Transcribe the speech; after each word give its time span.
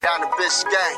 Down 0.00 0.20
the 0.20 0.26
bitch 0.28 0.62
gang. 0.70 0.96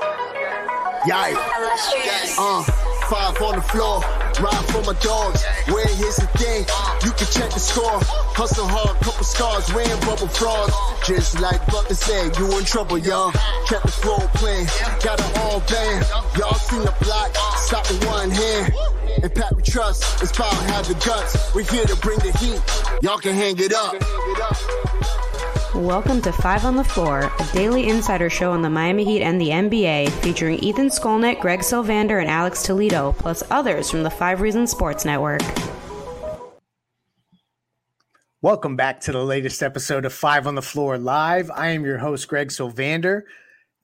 Yikes. 1.08 2.36
Uh, 2.36 2.62
five 3.08 3.40
on 3.40 3.56
the 3.56 3.62
floor. 3.62 4.00
Ride 4.44 4.64
for 4.68 4.82
my 4.84 4.92
dogs. 5.00 5.42
Where 5.72 5.86
here's 5.86 6.16
the 6.16 6.26
thing. 6.36 6.66
You 7.02 7.10
can 7.12 7.26
check 7.32 7.50
the 7.50 7.60
score. 7.60 7.98
Hustle 8.36 8.68
hard, 8.68 9.00
couple 9.00 9.24
scars. 9.24 9.72
Wearing 9.72 9.98
bubble 10.00 10.28
frogs. 10.28 10.74
Just 11.06 11.40
like 11.40 11.64
Butler 11.68 11.96
said, 11.96 12.36
you 12.36 12.58
in 12.58 12.64
trouble, 12.66 12.98
y'all. 12.98 13.32
Kept 13.66 13.86
the 13.86 13.92
floor 14.04 14.20
playing. 14.34 14.66
Got 15.02 15.18
it 15.18 15.38
all 15.38 15.60
band. 15.60 16.04
Y'all 16.36 16.54
seen 16.54 16.82
the 16.82 16.94
block. 17.00 17.34
Stop 17.56 17.88
with 17.88 18.04
one 18.06 18.30
hand. 18.30 18.74
And 19.22 19.34
Pat 19.34 19.56
we 19.56 19.62
trust. 19.62 20.22
It's 20.22 20.30
power 20.30 20.52
have 20.76 20.86
the 20.86 20.94
guts. 21.06 21.54
We're 21.54 21.64
here 21.64 21.86
to 21.86 21.96
bring 21.96 22.18
the 22.18 22.36
heat. 22.36 22.60
Y'all 23.02 23.16
can 23.16 23.34
hang 23.34 23.56
it 23.58 23.72
up. 23.72 23.96
Welcome 25.74 26.20
to 26.22 26.32
Five 26.32 26.64
on 26.64 26.74
the 26.74 26.82
Floor, 26.82 27.30
a 27.38 27.52
daily 27.52 27.88
insider 27.88 28.28
show 28.28 28.50
on 28.50 28.60
the 28.60 28.68
Miami 28.68 29.04
Heat 29.04 29.22
and 29.22 29.40
the 29.40 29.50
NBA, 29.50 30.10
featuring 30.20 30.58
Ethan 30.58 30.88
Skolnick, 30.88 31.38
Greg 31.38 31.60
Sylvander, 31.60 32.20
and 32.20 32.28
Alex 32.28 32.64
Toledo, 32.64 33.12
plus 33.12 33.44
others 33.52 33.88
from 33.88 34.02
the 34.02 34.10
Five 34.10 34.40
Reasons 34.40 34.72
Sports 34.72 35.04
Network. 35.04 35.42
Welcome 38.42 38.74
back 38.74 38.98
to 39.02 39.12
the 39.12 39.24
latest 39.24 39.62
episode 39.62 40.04
of 40.04 40.12
Five 40.12 40.48
on 40.48 40.56
the 40.56 40.62
Floor 40.62 40.98
Live. 40.98 41.52
I 41.52 41.68
am 41.68 41.84
your 41.84 41.98
host, 41.98 42.26
Greg 42.26 42.48
Sylvander. 42.48 43.22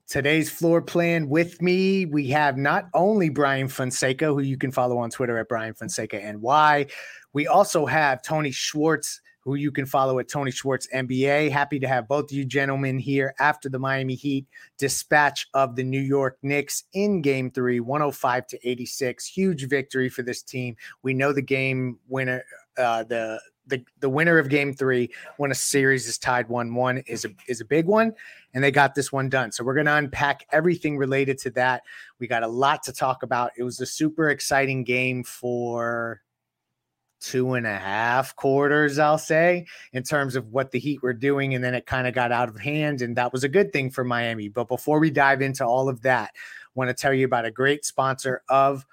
Today's 0.09 0.51
floor 0.51 0.83
plan 0.83 1.29
with 1.29 1.63
me, 1.63 2.05
we 2.05 2.31
have 2.31 2.57
not 2.57 2.89
only 2.95 3.29
Bryan 3.29 3.69
Fonseca, 3.69 4.27
who 4.27 4.41
you 4.41 4.59
can 4.59 4.73
follow 4.73 4.99
on 4.99 5.11
Twitter 5.11 5.39
at 5.39 5.49
Bryan 5.49 5.75
Fonseca 5.75 6.19
NY. 6.21 6.87
We 7.33 7.47
also 7.47 7.87
have 7.87 8.23
Tony 8.23 8.51
Schwartz, 8.51 9.21
who 9.47 9.55
you 9.55 9.71
can 9.71 9.87
follow 9.87 10.19
at 10.19 10.29
Tony 10.29 10.51
Schwartz 10.51 10.89
NBA. 10.93 11.53
Happy 11.53 11.79
to 11.79 11.87
have 11.87 12.09
both 12.09 12.25
of 12.25 12.33
you 12.33 12.45
gentlemen 12.45 12.99
here 12.99 13.33
after 13.39 13.69
the 13.69 13.79
Miami 13.79 14.17
Heat 14.17 14.45
dispatch 14.77 15.47
of 15.55 15.77
the 15.77 15.85
New 15.85 16.01
York 16.01 16.37
Knicks 16.43 16.83
in 16.95 17.23
game 17.23 17.53
three, 17.53 17.79
105 17.79 18.49
to 18.49 18.69
86. 18.69 19.25
Huge 19.25 19.69
victory 19.69 20.09
for 20.09 20.25
this 20.25 20.43
team. 20.43 20.77
We 21.05 21.15
know 21.15 21.33
the 21.33 21.43
game 21.43 22.01
winner, 22.09 22.45
uh, 22.77 23.05
the 23.05 23.41
the, 23.69 23.85
the 23.99 24.09
winner 24.09 24.39
of 24.39 24.49
game 24.49 24.73
three 24.73 25.11
when 25.39 25.51
a 25.51 25.55
series 25.55 26.07
is 26.07 26.19
tied 26.19 26.47
1-1 26.47 27.03
is 27.09 27.25
a 27.25 27.31
is 27.49 27.61
a 27.61 27.65
big 27.65 27.87
one 27.87 28.13
and 28.55 28.63
they 28.63 28.71
got 28.71 28.95
this 28.95 29.11
one 29.11 29.29
done 29.29 29.51
so 29.51 29.65
we're 29.65 29.75
going 29.75 29.87
to 29.87 29.95
unpack 29.95 30.47
everything 30.53 30.97
related 30.97 31.37
to 31.37 31.51
that 31.51 31.83
we 32.21 32.29
got 32.29 32.45
a 32.45 32.47
lot 32.47 32.85
to 32.85 32.93
talk 32.93 33.25
about 33.25 33.51
it 33.59 33.65
was 33.65 33.81
a 33.81 33.87
super 33.87 34.31
exciting 34.31 34.85
game 34.85 35.25
for 35.25 36.23
two 37.21 37.55
and 37.55 37.67
a 37.67 37.77
half 37.77 38.37
quarters, 38.37 38.99
I'll 38.99 39.19
say, 39.19 39.67
in 39.93 40.03
terms 40.03 40.37
of 40.37 40.49
what 40.49 40.71
the 40.71 40.79
Heat 40.79 41.03
were 41.03 41.13
doing. 41.13 41.55
And 41.55 41.65
then 41.65 41.75
it 41.75 41.87
kind 41.87 42.07
of 42.07 42.15
got 42.15 42.33
out 42.33 42.49
of 42.49 42.59
hand. 42.59 43.03
And 43.03 43.17
that 43.17 43.33
was 43.33 43.45
a 43.45 43.49
good 43.49 43.73
thing 43.73 43.91
for 43.91 44.05
Miami. 44.05 44.49
But 44.49 44.69
before 44.69 45.01
we 45.01 45.11
dive 45.11 45.43
into 45.43 45.65
all 45.65 45.89
of 45.89 46.03
that, 46.03 46.31
I 46.35 46.69
want 46.75 46.89
to 46.89 46.95
tell 46.95 47.15
you 47.15 47.25
about 47.25 47.45
a 47.45 47.51
great 47.51 47.85
sponsor 47.85 48.43
of 48.49 48.87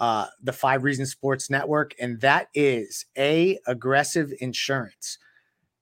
uh, 0.00 0.26
the 0.42 0.52
Five 0.52 0.82
Reasons 0.82 1.10
Sports 1.10 1.50
Network, 1.50 1.94
and 2.00 2.18
that 2.22 2.48
is 2.54 3.04
A 3.18 3.58
Aggressive 3.66 4.32
Insurance. 4.40 5.18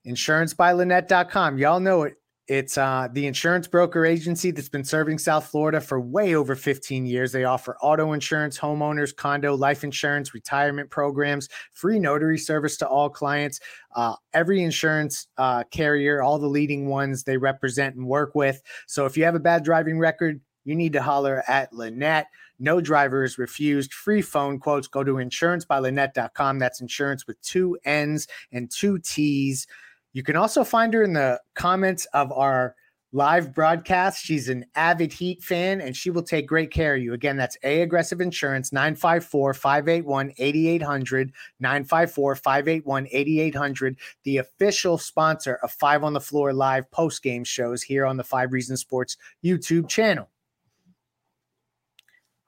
Insurance 0.05 0.53
by 0.55 0.73
Linnette.com. 0.73 1.59
Y'all 1.59 1.79
know 1.79 2.03
it. 2.03 2.17
It's 2.49 2.79
uh, 2.79 3.09
the 3.13 3.27
insurance 3.27 3.69
broker 3.69 4.07
agency 4.07 4.51
that's 4.51 4.71
been 4.71 4.85
serving 4.85 5.19
South 5.19 5.47
Florida 5.47 5.83
for 5.83 6.01
way 6.01 6.35
over 6.35 6.55
15 6.55 7.05
years. 7.05 7.31
They 7.31 7.45
offer 7.45 7.77
auto 7.83 8.13
insurance, 8.13 8.59
homeowners, 8.59 9.15
condo, 9.15 9.55
life 9.55 9.85
insurance, 9.85 10.33
retirement 10.33 10.89
programs, 10.89 11.51
free 11.75 11.99
notary 11.99 12.39
service 12.39 12.79
to 12.79 12.89
all 12.89 13.11
clients. 13.11 13.61
Uh, 13.95 14.15
every 14.33 14.63
insurance 14.63 15.29
uh, 15.37 15.65
carrier, 15.71 16.23
all 16.23 16.39
the 16.39 16.47
leading 16.47 16.89
ones 16.89 17.23
they 17.23 17.37
represent 17.37 17.97
and 17.97 18.07
work 18.07 18.35
with. 18.35 18.63
So 18.87 19.05
if 19.05 19.15
you 19.19 19.25
have 19.25 19.35
a 19.35 19.41
bad 19.41 19.63
driving 19.63 19.99
record, 19.99 20.41
you 20.65 20.75
need 20.75 20.95
to 20.95 21.03
holler 21.03 21.43
at 21.49 21.73
Linnette. 21.73 22.27
No 22.59 22.81
drivers 22.81 23.39
refused. 23.39 23.93
Free 23.93 24.23
phone 24.23 24.59
quotes. 24.59 24.89
Go 24.89 25.05
to 25.05 25.15
insurancebylinnette.com. 25.15 26.59
That's 26.59 26.81
insurance 26.81 27.27
with 27.27 27.41
two 27.43 27.79
N's 27.85 28.27
and 28.53 28.71
two 28.71 28.99
T's. 28.99 29.67
You 30.13 30.23
can 30.23 30.37
also 30.37 30.65
find 30.65 30.93
her 30.95 31.03
in 31.03 31.13
the 31.13 31.41
comments 31.55 32.07
of 32.07 32.33
our 32.33 32.75
live 33.13 33.55
broadcast. 33.55 34.25
She's 34.25 34.49
an 34.49 34.65
avid 34.75 35.13
Heat 35.13 35.43
fan 35.43 35.81
and 35.81 35.97
she 35.97 36.11
will 36.11 36.23
take 36.23 36.47
great 36.47 36.71
care 36.71 36.95
of 36.95 37.03
you. 37.03 37.15
Again, 37.15 37.37
that's 37.37 37.57
A 37.63 37.83
Aggressive 37.83 38.21
Insurance, 38.21 38.73
954 38.73 39.55
581 39.55 40.33
8800, 40.37 41.33
954 41.61 42.37
581 42.37 43.09
8800, 43.11 43.97
the 44.25 44.39
official 44.39 44.99
sponsor 44.99 45.59
of 45.63 45.73
Five 45.73 46.05
on 46.05 46.13
the 46.13 46.21
Floor 46.21 46.53
live 46.53 46.91
post 46.91 47.23
game 47.23 47.45
shows 47.45 47.83
here 47.83 48.05
on 48.05 48.17
the 48.17 48.25
Five 48.25 48.53
Reasons 48.53 48.81
Sports 48.81 49.17
YouTube 49.45 49.89
channel. 49.89 50.29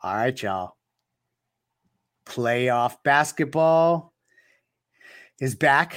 All 0.03 0.15
right, 0.15 0.43
y'all. 0.43 0.77
Playoff 2.27 2.97
basketball 3.03 4.15
is 5.41 5.55
back. 5.55 5.97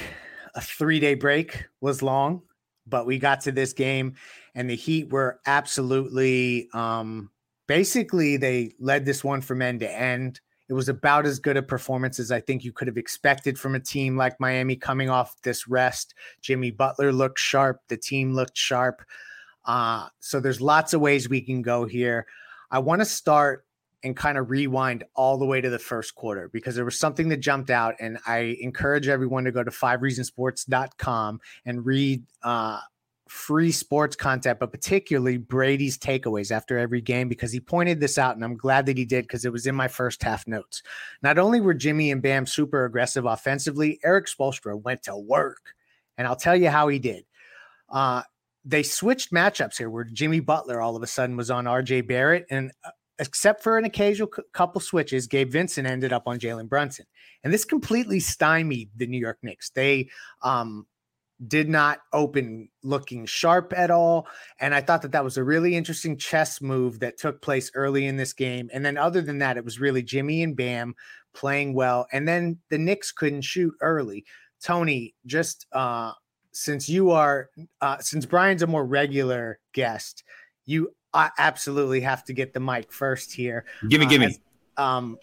A 0.56 0.62
three 0.62 1.00
day 1.00 1.16
break 1.16 1.66
was 1.82 2.02
long, 2.02 2.42
but 2.86 3.06
we 3.06 3.18
got 3.18 3.42
to 3.42 3.52
this 3.52 3.74
game 3.74 4.16
and 4.56 4.70
the 4.70 4.76
Heat 4.76 5.10
were 5.10 5.40
absolutely, 5.46 6.70
um, 6.74 7.30
basically, 7.68 8.38
they 8.38 8.74
led 8.80 9.06
this 9.06 9.24
one 9.24 9.42
from 9.42 9.62
end 9.62 9.80
to 9.80 9.92
end. 9.92 10.40
It 10.70 10.74
was 10.74 10.90
about 10.90 11.26
as 11.26 11.40
good 11.40 11.58
a 11.58 11.64
performance 11.64 12.20
as 12.20 12.32
I 12.32 12.40
think 12.40 12.64
you 12.64 12.72
could 12.72 12.88
have 12.88 12.98
expected 12.98 13.60
from 13.60 13.76
a 13.76 13.80
team 13.80 14.16
like 14.16 14.40
Miami 14.40 14.76
coming 14.76 15.10
off 15.10 15.42
this 15.42 15.68
rest. 15.68 16.14
Jimmy 16.42 16.72
Butler 16.72 17.12
looked 17.12 17.40
sharp. 17.40 17.82
The 17.90 17.98
team 17.98 18.34
looked 18.34 18.58
sharp. 18.58 19.04
Uh, 19.66 20.08
so 20.20 20.40
there's 20.40 20.62
lots 20.62 20.94
of 20.94 21.02
ways 21.02 21.30
we 21.30 21.42
can 21.42 21.62
go 21.62 21.86
here. 21.86 22.26
I 22.72 22.80
want 22.80 23.02
to 23.02 23.06
start 23.06 23.66
and 24.04 24.16
kind 24.16 24.38
of 24.38 24.50
rewind 24.50 25.04
all 25.16 25.38
the 25.38 25.46
way 25.46 25.62
to 25.62 25.70
the 25.70 25.80
first 25.80 26.16
quarter 26.16 26.50
because 26.52 26.76
there 26.76 26.86
was 26.86 27.00
something 27.00 27.30
that 27.30 27.38
jumped 27.38 27.70
out. 27.70 27.96
And 28.00 28.18
I 28.28 28.58
encourage 28.60 29.08
everyone 29.08 29.46
to 29.46 29.52
go 29.52 29.64
to 29.64 29.72
fivereasonsports.com 29.72 31.40
and 31.66 31.86
read 31.86 32.24
uh, 32.44 32.80
free 33.30 33.72
sports 33.72 34.16
content, 34.16 34.60
but 34.60 34.72
particularly 34.72 35.38
Brady's 35.38 35.98
takeaways 35.98 36.52
after 36.52 36.78
every 36.78 37.02
game 37.02 37.30
because 37.30 37.52
he 37.52 37.60
pointed 37.60 38.00
this 38.00 38.18
out. 38.18 38.36
And 38.36 38.44
I'm 38.44 38.58
glad 38.58 38.86
that 38.86 38.98
he 38.98 39.06
did 39.06 39.24
because 39.24 39.46
it 39.46 39.52
was 39.52 39.66
in 39.66 39.76
my 39.76 39.88
first 39.88 40.22
half 40.22 40.48
notes. 40.48 40.84
Not 41.22 41.40
only 41.40 41.62
were 41.62 41.74
Jimmy 41.74 42.12
and 42.12 42.22
Bam 42.22 42.46
super 42.46 42.86
aggressive 42.86 43.26
offensively, 43.26 44.00
Erik 44.04 44.28
Spoelstra 44.28 44.80
went 44.82 45.04
to 45.04 45.16
work. 45.16 45.74
And 46.18 46.28
I'll 46.28 46.36
tell 46.36 46.56
you 46.56 46.70
how 46.70 46.90
he 46.90 47.00
did. 47.00 47.26
Uh, 47.90 48.22
they 48.66 48.84
switched 48.84 49.32
matchups 49.32 49.78
here 49.78 49.90
where 49.90 50.04
Jimmy 50.04 50.40
Butler 50.40 50.80
all 50.80 50.96
of 50.96 51.04
a 51.04 51.08
sudden 51.08 51.36
was 51.36 51.50
on 51.50 51.66
RJ 51.66 52.08
Barrett. 52.08 52.46
And 52.50 52.72
uh, 52.86 52.92
except 53.20 53.64
for 53.64 53.78
an 53.78 53.86
occasional 53.86 54.30
c- 54.36 54.44
couple 54.54 54.82
switches, 54.82 55.28
Gabe 55.28 55.52
Vincent 55.52 55.88
ended 55.88 56.14
up 56.14 56.24
on 56.28 56.40
Jalen 56.40 56.70
Brunson. 56.70 57.06
And 57.44 57.54
this 57.54 57.66
completely 57.66 58.20
stymied 58.20 58.90
the 58.96 59.08
New 59.08 59.20
York 59.20 59.40
Knicks. 59.44 59.70
They 59.70 60.10
um, 60.42 60.88
did 61.48 61.70
not 61.70 62.00
open 62.12 62.70
looking 62.84 63.26
sharp 63.26 63.74
at 63.76 63.92
all. 63.92 64.28
And 64.60 64.74
I 64.74 64.82
thought 64.82 65.02
that 65.02 65.12
that 65.12 65.24
was 65.24 65.38
a 65.38 65.44
really 65.44 65.76
interesting 65.76 66.18
chess 66.18 66.62
move 66.62 67.00
that 67.00 67.18
took 67.18 67.42
place 67.42 67.72
early 67.76 68.08
in 68.08 68.18
this 68.18 68.34
game. 68.34 68.70
And 68.74 68.86
then, 68.86 68.98
other 68.98 69.22
than 69.22 69.40
that, 69.40 69.58
it 69.58 69.66
was 69.66 69.80
really 69.80 70.04
Jimmy 70.04 70.44
and 70.44 70.56
Bam 70.56 70.96
playing 71.34 71.74
well. 71.74 72.08
And 72.12 72.28
then 72.28 72.60
the 72.70 72.78
Knicks 72.78 73.12
couldn't 73.12 73.42
shoot 73.42 73.74
early. 73.82 74.26
Tony, 74.62 75.14
just 75.26 75.66
uh, 75.74 76.14
since 76.52 76.88
you 76.88 77.12
are, 77.12 77.50
uh, 77.82 77.98
since 78.00 78.26
Bryan's 78.26 78.62
a 78.62 78.68
more 78.68 78.86
regular 78.86 79.60
guest, 79.74 80.24
you 80.66 80.94
I 81.14 81.32
absolutely 81.38 82.02
have 82.02 82.24
to 82.26 82.34
get 82.34 82.54
the 82.54 82.60
mic 82.60 82.92
first 82.92 83.34
here. 83.34 83.66
Give 83.88 84.00
me, 84.00 84.06
uh, 84.06 84.10
give 84.10 84.22
me. 84.22 84.38
Um, 84.78 85.18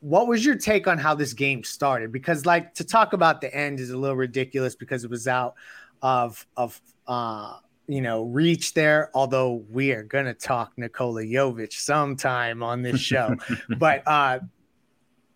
what 0.00 0.26
was 0.26 0.44
your 0.44 0.56
take 0.56 0.88
on 0.88 0.98
how 0.98 1.14
this 1.14 1.32
game 1.32 1.62
started? 1.62 2.12
Because 2.12 2.44
like 2.44 2.74
to 2.74 2.84
talk 2.84 3.12
about 3.12 3.40
the 3.40 3.54
end 3.54 3.78
is 3.78 3.90
a 3.90 3.96
little 3.96 4.16
ridiculous 4.16 4.74
because 4.74 5.04
it 5.04 5.10
was 5.10 5.28
out 5.28 5.54
of 6.02 6.44
of 6.56 6.80
uh 7.06 7.58
you 7.86 8.00
know 8.00 8.24
reach 8.24 8.74
there. 8.74 9.10
Although 9.14 9.64
we 9.70 9.92
are 9.92 10.02
gonna 10.02 10.34
talk 10.34 10.72
Nikola 10.76 11.22
Jovic 11.22 11.72
sometime 11.72 12.64
on 12.64 12.82
this 12.82 13.00
show, 13.00 13.36
but 13.78 14.02
uh 14.06 14.40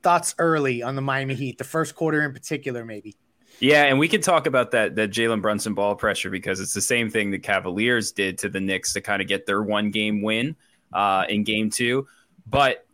thoughts 0.03 0.35
early 0.39 0.83
on 0.83 0.97
the 0.97 1.03
Miami 1.03 1.35
Heat, 1.35 1.59
the 1.59 1.65
first 1.65 1.95
quarter 1.95 2.23
in 2.23 2.33
particular, 2.33 2.85
maybe. 2.85 3.17
Yeah, 3.59 3.85
and 3.85 3.99
we 3.99 4.09
could 4.09 4.23
talk 4.23 4.47
about 4.47 4.73
that 4.73 4.97
that 4.97 5.11
Jalen 5.11 5.41
Brunson 5.41 5.75
ball 5.75 5.95
pressure 5.95 6.31
because 6.31 6.61
it's 6.61 6.75
the 6.75 6.81
same 6.81 7.09
thing 7.09 7.31
the 7.31 7.39
Cavaliers 7.39 8.13
did 8.13 8.39
to 8.39 8.49
the 8.49 8.61
Knicks 8.61 8.93
to 8.93 9.01
kind 9.01 9.23
of 9.23 9.29
get 9.29 9.47
their 9.47 9.63
one 9.63 9.91
game 9.91 10.21
win 10.23 10.57
uh, 10.93 11.25
in 11.29 11.43
game 11.43 11.71
two. 11.71 12.07
But 12.47 12.87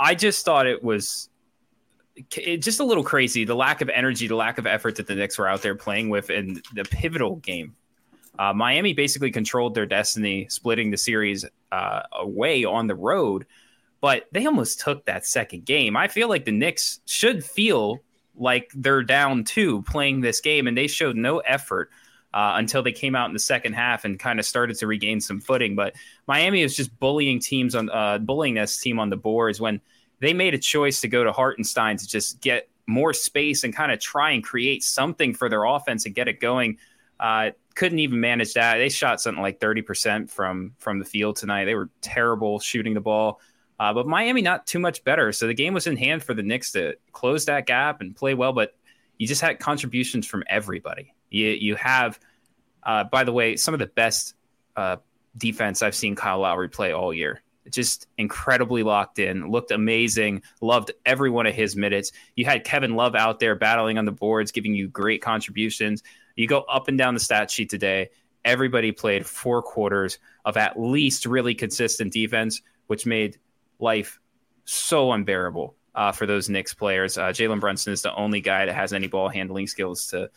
I 0.00 0.14
just 0.14 0.44
thought 0.44 0.66
it 0.66 0.82
was 0.82 1.28
it, 2.36 2.58
just 2.58 2.80
a 2.80 2.84
little 2.84 3.04
crazy 3.04 3.44
the 3.44 3.54
lack 3.54 3.82
of 3.82 3.90
energy, 3.90 4.26
the 4.26 4.36
lack 4.36 4.58
of 4.58 4.66
effort 4.66 4.96
that 4.96 5.06
the 5.06 5.14
Knicks 5.14 5.38
were 5.38 5.48
out 5.48 5.60
there 5.62 5.74
playing 5.74 6.08
with 6.08 6.30
in 6.30 6.62
the 6.74 6.84
pivotal 6.84 7.36
game. 7.36 7.76
Uh, 8.38 8.52
Miami 8.52 8.92
basically 8.92 9.30
controlled 9.30 9.74
their 9.74 9.86
destiny, 9.86 10.46
splitting 10.48 10.90
the 10.90 10.96
series 10.96 11.44
uh, 11.72 12.02
away 12.12 12.64
on 12.64 12.86
the 12.86 12.94
road, 12.94 13.46
but 14.00 14.26
they 14.32 14.44
almost 14.46 14.80
took 14.80 15.04
that 15.06 15.26
second 15.26 15.64
game. 15.64 15.96
I 15.96 16.08
feel 16.08 16.28
like 16.28 16.44
the 16.44 16.52
Knicks 16.52 17.00
should 17.06 17.44
feel 17.44 18.02
like 18.36 18.70
they're 18.74 19.02
down 19.02 19.44
two 19.44 19.82
playing 19.82 20.20
this 20.20 20.40
game, 20.40 20.66
and 20.66 20.76
they 20.76 20.86
showed 20.86 21.16
no 21.16 21.38
effort. 21.38 21.90
Uh, 22.34 22.56
until 22.58 22.82
they 22.82 22.92
came 22.92 23.14
out 23.14 23.28
in 23.28 23.32
the 23.32 23.38
second 23.38 23.72
half 23.72 24.04
and 24.04 24.18
kind 24.18 24.38
of 24.38 24.44
started 24.44 24.76
to 24.76 24.86
regain 24.86 25.22
some 25.22 25.40
footing. 25.40 25.74
But 25.74 25.94
Miami 26.26 26.60
is 26.60 26.76
just 26.76 26.98
bullying 27.00 27.40
teams 27.40 27.74
on 27.74 27.88
uh, 27.88 28.18
bullying 28.18 28.56
this 28.56 28.78
team 28.78 28.98
on 28.98 29.08
the 29.08 29.16
boards 29.16 29.58
when 29.58 29.80
they 30.20 30.34
made 30.34 30.52
a 30.52 30.58
choice 30.58 31.00
to 31.00 31.08
go 31.08 31.24
to 31.24 31.32
Hartenstein 31.32 31.96
to 31.96 32.06
just 32.06 32.42
get 32.42 32.68
more 32.86 33.12
space 33.12 33.64
and 33.64 33.74
kind 33.74 33.90
of 33.90 34.00
try 34.00 34.30
and 34.32 34.44
create 34.44 34.82
something 34.82 35.34
for 35.34 35.48
their 35.48 35.64
offense 35.64 36.06
and 36.06 36.14
get 36.14 36.28
it 36.28 36.40
going. 36.40 36.78
Uh, 37.18 37.50
couldn't 37.74 37.98
even 37.98 38.20
manage 38.20 38.54
that. 38.54 38.78
They 38.78 38.88
shot 38.88 39.20
something 39.20 39.42
like 39.42 39.60
30% 39.60 40.30
from 40.30 40.72
from 40.78 40.98
the 40.98 41.04
field 41.04 41.36
tonight. 41.36 41.64
They 41.66 41.74
were 41.74 41.90
terrible 42.00 42.58
shooting 42.58 42.94
the 42.94 43.00
ball. 43.00 43.40
Uh, 43.78 43.92
but 43.92 44.06
Miami 44.06 44.42
not 44.42 44.66
too 44.66 44.78
much 44.78 45.04
better. 45.04 45.32
So 45.32 45.46
the 45.46 45.54
game 45.54 45.74
was 45.74 45.86
in 45.86 45.96
hand 45.96 46.22
for 46.22 46.34
the 46.34 46.42
Knicks 46.42 46.72
to 46.72 46.94
close 47.12 47.44
that 47.44 47.66
gap 47.66 48.00
and 48.00 48.16
play 48.16 48.34
well. 48.34 48.52
But 48.52 48.74
you 49.18 49.26
just 49.26 49.40
had 49.40 49.58
contributions 49.58 50.26
from 50.26 50.44
everybody. 50.48 51.14
You 51.30 51.48
you 51.48 51.74
have, 51.76 52.18
uh, 52.82 53.04
by 53.04 53.24
the 53.24 53.32
way, 53.32 53.56
some 53.56 53.74
of 53.74 53.80
the 53.80 53.86
best 53.86 54.34
uh, 54.76 54.96
defense 55.36 55.82
I've 55.82 55.94
seen 55.94 56.14
Kyle 56.14 56.38
Lowry 56.38 56.68
play 56.68 56.92
all 56.92 57.12
year 57.12 57.42
just 57.70 58.06
incredibly 58.18 58.82
locked 58.82 59.18
in, 59.18 59.50
looked 59.50 59.70
amazing, 59.70 60.42
loved 60.60 60.92
every 61.04 61.30
one 61.30 61.46
of 61.46 61.54
his 61.54 61.76
minutes. 61.76 62.12
You 62.34 62.44
had 62.44 62.64
Kevin 62.64 62.94
Love 62.94 63.14
out 63.14 63.40
there 63.40 63.54
battling 63.54 63.98
on 63.98 64.04
the 64.04 64.12
boards, 64.12 64.52
giving 64.52 64.74
you 64.74 64.88
great 64.88 65.22
contributions. 65.22 66.02
You 66.36 66.46
go 66.46 66.60
up 66.62 66.88
and 66.88 66.98
down 66.98 67.14
the 67.14 67.20
stat 67.20 67.50
sheet 67.50 67.70
today. 67.70 68.10
Everybody 68.44 68.92
played 68.92 69.26
four 69.26 69.62
quarters 69.62 70.18
of 70.44 70.56
at 70.56 70.78
least 70.78 71.26
really 71.26 71.54
consistent 71.54 72.12
defense, 72.12 72.62
which 72.86 73.06
made 73.06 73.38
life 73.78 74.18
so 74.64 75.12
unbearable 75.12 75.74
uh, 75.94 76.12
for 76.12 76.26
those 76.26 76.48
Knicks 76.48 76.74
players. 76.74 77.18
Uh, 77.18 77.28
Jalen 77.28 77.60
Brunson 77.60 77.92
is 77.92 78.02
the 78.02 78.14
only 78.14 78.40
guy 78.40 78.66
that 78.66 78.74
has 78.74 78.92
any 78.92 79.06
ball 79.06 79.28
handling 79.28 79.66
skills 79.66 80.06
to 80.08 80.30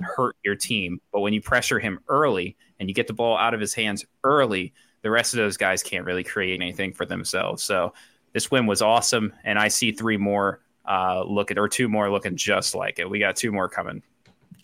hurt 0.00 0.36
your 0.44 0.56
team. 0.56 1.00
But 1.12 1.20
when 1.20 1.32
you 1.32 1.40
pressure 1.40 1.78
him 1.78 2.00
early 2.08 2.56
and 2.78 2.88
you 2.88 2.94
get 2.94 3.06
the 3.06 3.12
ball 3.12 3.36
out 3.36 3.54
of 3.54 3.60
his 3.60 3.74
hands 3.74 4.04
early, 4.24 4.72
the 5.02 5.10
rest 5.10 5.34
of 5.34 5.38
those 5.38 5.56
guys 5.56 5.82
can't 5.82 6.04
really 6.04 6.24
create 6.24 6.60
anything 6.60 6.92
for 6.92 7.06
themselves. 7.06 7.62
So 7.62 7.94
this 8.32 8.50
win 8.50 8.66
was 8.66 8.82
awesome, 8.82 9.32
and 9.44 9.58
I 9.58 9.68
see 9.68 9.92
three 9.92 10.16
more 10.16 10.60
uh, 10.86 11.22
looking 11.24 11.58
or 11.58 11.68
two 11.68 11.88
more 11.88 12.10
looking 12.10 12.36
just 12.36 12.74
like 12.74 12.98
it. 12.98 13.08
We 13.08 13.18
got 13.18 13.36
two 13.36 13.52
more 13.52 13.68
coming. 13.68 14.02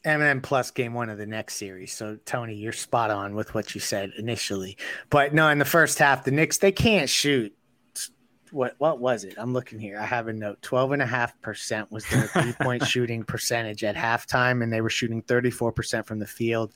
M&M 0.04 0.42
plus 0.42 0.70
game 0.70 0.92
one 0.92 1.08
of 1.08 1.16
the 1.16 1.26
next 1.26 1.54
series. 1.54 1.92
So 1.92 2.18
Tony, 2.26 2.54
you're 2.54 2.72
spot 2.72 3.10
on 3.10 3.34
with 3.34 3.54
what 3.54 3.74
you 3.74 3.80
said 3.80 4.12
initially. 4.18 4.76
But 5.08 5.32
no, 5.32 5.48
in 5.48 5.58
the 5.58 5.64
first 5.64 5.98
half, 5.98 6.24
the 6.24 6.30
Knicks 6.30 6.58
they 6.58 6.72
can't 6.72 7.08
shoot. 7.08 7.54
What 8.54 8.76
what 8.78 9.00
was 9.00 9.24
it? 9.24 9.34
I'm 9.36 9.52
looking 9.52 9.80
here. 9.80 9.98
I 9.98 10.06
have 10.06 10.28
a 10.28 10.32
note. 10.32 10.62
12 10.62 10.92
and 10.92 11.02
a 11.02 11.06
half 11.06 11.38
percent 11.40 11.90
was 11.90 12.06
their 12.06 12.22
three 12.28 12.52
point 12.52 12.86
shooting 12.86 13.24
percentage 13.24 13.82
at 13.82 13.96
halftime, 13.96 14.62
and 14.62 14.72
they 14.72 14.80
were 14.80 14.90
shooting 14.90 15.22
34 15.22 15.72
percent 15.72 16.06
from 16.06 16.20
the 16.20 16.26
field. 16.26 16.72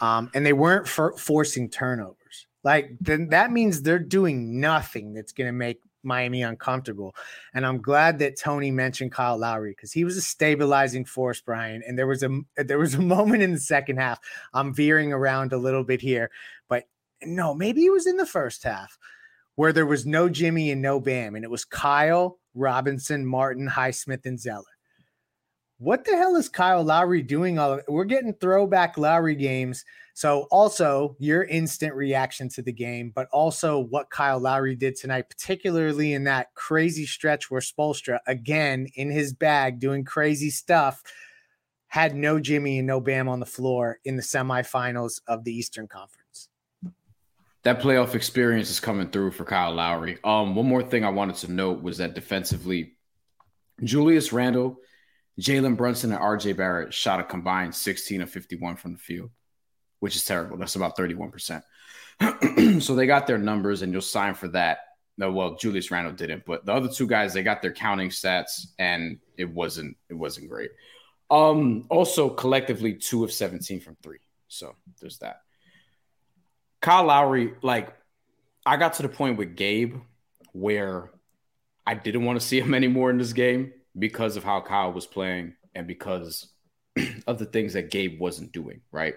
Um, 0.00 0.30
and 0.32 0.46
they 0.46 0.54
weren't 0.54 0.88
for, 0.88 1.12
forcing 1.18 1.68
turnovers. 1.68 2.46
Like 2.64 2.92
then 3.00 3.28
that 3.28 3.52
means 3.52 3.82
they're 3.82 3.98
doing 3.98 4.58
nothing 4.58 5.12
that's 5.12 5.32
going 5.32 5.48
to 5.48 5.52
make 5.52 5.82
Miami 6.02 6.42
uncomfortable. 6.42 7.14
And 7.52 7.66
I'm 7.66 7.82
glad 7.82 8.18
that 8.20 8.38
Tony 8.38 8.70
mentioned 8.70 9.12
Kyle 9.12 9.36
Lowry 9.36 9.72
because 9.72 9.92
he 9.92 10.04
was 10.04 10.16
a 10.16 10.22
stabilizing 10.22 11.04
force, 11.04 11.42
Bryan. 11.42 11.82
And 11.86 11.98
there 11.98 12.06
was 12.06 12.22
a 12.22 12.40
there 12.56 12.78
was 12.78 12.94
a 12.94 13.02
moment 13.02 13.42
in 13.42 13.52
the 13.52 13.60
second 13.60 13.98
half. 13.98 14.18
I'm 14.54 14.72
veering 14.72 15.12
around 15.12 15.52
a 15.52 15.58
little 15.58 15.84
bit 15.84 16.00
here, 16.00 16.30
but 16.70 16.84
no, 17.22 17.52
maybe 17.52 17.84
it 17.84 17.92
was 17.92 18.06
in 18.06 18.16
the 18.16 18.24
first 18.24 18.62
half 18.62 18.96
where 19.58 19.72
there 19.72 19.84
was 19.84 20.06
no 20.06 20.28
Jimmy 20.28 20.70
and 20.70 20.80
no 20.80 21.00
Bam, 21.00 21.34
and 21.34 21.44
it 21.44 21.50
was 21.50 21.64
Kyle, 21.64 22.38
Robinson, 22.54 23.26
Martin, 23.26 23.68
Highsmith, 23.68 24.24
and 24.24 24.38
Zeller. 24.38 24.62
What 25.78 26.04
the 26.04 26.16
hell 26.16 26.36
is 26.36 26.48
Kyle 26.48 26.84
Lowry 26.84 27.22
doing? 27.22 27.58
All 27.58 27.72
of, 27.72 27.80
we're 27.88 28.04
getting 28.04 28.34
throwback 28.34 28.96
Lowry 28.96 29.34
games 29.34 29.84
so, 30.14 30.46
also 30.52 31.16
your 31.18 31.42
instant 31.42 31.94
reaction 31.94 32.48
to 32.50 32.62
the 32.62 32.72
game, 32.72 33.10
but 33.12 33.26
also 33.32 33.80
what 33.80 34.10
Kyle 34.10 34.38
Lowry 34.38 34.76
did 34.76 34.94
tonight, 34.94 35.28
particularly 35.28 36.12
in 36.12 36.22
that 36.24 36.54
crazy 36.54 37.04
stretch 37.04 37.50
where 37.50 37.60
Spoelstra, 37.60 38.20
again 38.28 38.86
in 38.94 39.10
his 39.10 39.32
bag, 39.32 39.80
doing 39.80 40.04
crazy 40.04 40.50
stuff, 40.50 41.02
had 41.88 42.14
no 42.14 42.38
Jimmy 42.38 42.78
and 42.78 42.86
no 42.86 43.00
Bam 43.00 43.28
on 43.28 43.40
the 43.40 43.46
floor 43.46 43.98
in 44.04 44.14
the 44.14 44.22
semifinals 44.22 45.20
of 45.26 45.42
the 45.42 45.52
Eastern 45.52 45.88
Conference. 45.88 46.17
That 47.64 47.80
playoff 47.80 48.14
experience 48.14 48.70
is 48.70 48.80
coming 48.80 49.10
through 49.10 49.32
for 49.32 49.44
Kyle 49.44 49.74
Lowry. 49.74 50.18
Um, 50.22 50.54
one 50.54 50.66
more 50.66 50.82
thing 50.82 51.04
I 51.04 51.10
wanted 51.10 51.36
to 51.36 51.52
note 51.52 51.82
was 51.82 51.98
that 51.98 52.14
defensively, 52.14 52.94
Julius 53.82 54.32
Randle, 54.32 54.76
Jalen 55.40 55.76
Brunson, 55.76 56.12
and 56.12 56.20
RJ 56.20 56.56
Barrett 56.56 56.94
shot 56.94 57.20
a 57.20 57.24
combined 57.24 57.74
16 57.74 58.22
of 58.22 58.30
51 58.30 58.76
from 58.76 58.92
the 58.92 58.98
field 58.98 59.30
which 60.00 60.16
is 60.16 60.24
terrible. 60.24 60.56
That's 60.56 60.76
about 60.76 60.96
31%. 60.96 61.62
so 62.82 62.94
they 62.94 63.06
got 63.06 63.26
their 63.26 63.38
numbers 63.38 63.82
and 63.82 63.92
you'll 63.92 64.02
sign 64.02 64.34
for 64.34 64.48
that. 64.48 64.78
No, 65.16 65.32
well, 65.32 65.56
Julius 65.56 65.90
Randle 65.90 66.12
didn't, 66.12 66.44
but 66.46 66.64
the 66.64 66.72
other 66.72 66.88
two 66.88 67.06
guys, 67.06 67.34
they 67.34 67.42
got 67.42 67.60
their 67.60 67.72
counting 67.72 68.10
stats 68.10 68.66
and 68.78 69.18
it 69.36 69.50
wasn't 69.50 69.96
it 70.08 70.14
wasn't 70.14 70.48
great. 70.48 70.70
Um, 71.30 71.86
also 71.90 72.30
collectively 72.30 72.94
two 72.94 73.24
of 73.24 73.32
17 73.32 73.80
from 73.80 73.96
three. 74.02 74.20
So 74.46 74.76
there's 75.00 75.18
that. 75.18 75.40
Kyle 76.80 77.04
Lowry, 77.04 77.54
like 77.62 77.92
I 78.64 78.76
got 78.76 78.94
to 78.94 79.02
the 79.02 79.08
point 79.08 79.38
with 79.38 79.56
Gabe 79.56 79.96
where 80.52 81.10
I 81.86 81.94
didn't 81.94 82.24
want 82.24 82.40
to 82.40 82.46
see 82.46 82.60
him 82.60 82.74
anymore 82.82 83.10
in 83.10 83.18
this 83.18 83.32
game 83.32 83.72
because 83.98 84.36
of 84.36 84.44
how 84.44 84.60
Kyle 84.60 84.92
was 84.92 85.06
playing 85.06 85.54
and 85.74 85.86
because 85.86 86.48
of 87.26 87.38
the 87.38 87.46
things 87.46 87.72
that 87.72 87.90
Gabe 87.90 88.20
wasn't 88.20 88.52
doing, 88.52 88.80
right? 88.92 89.14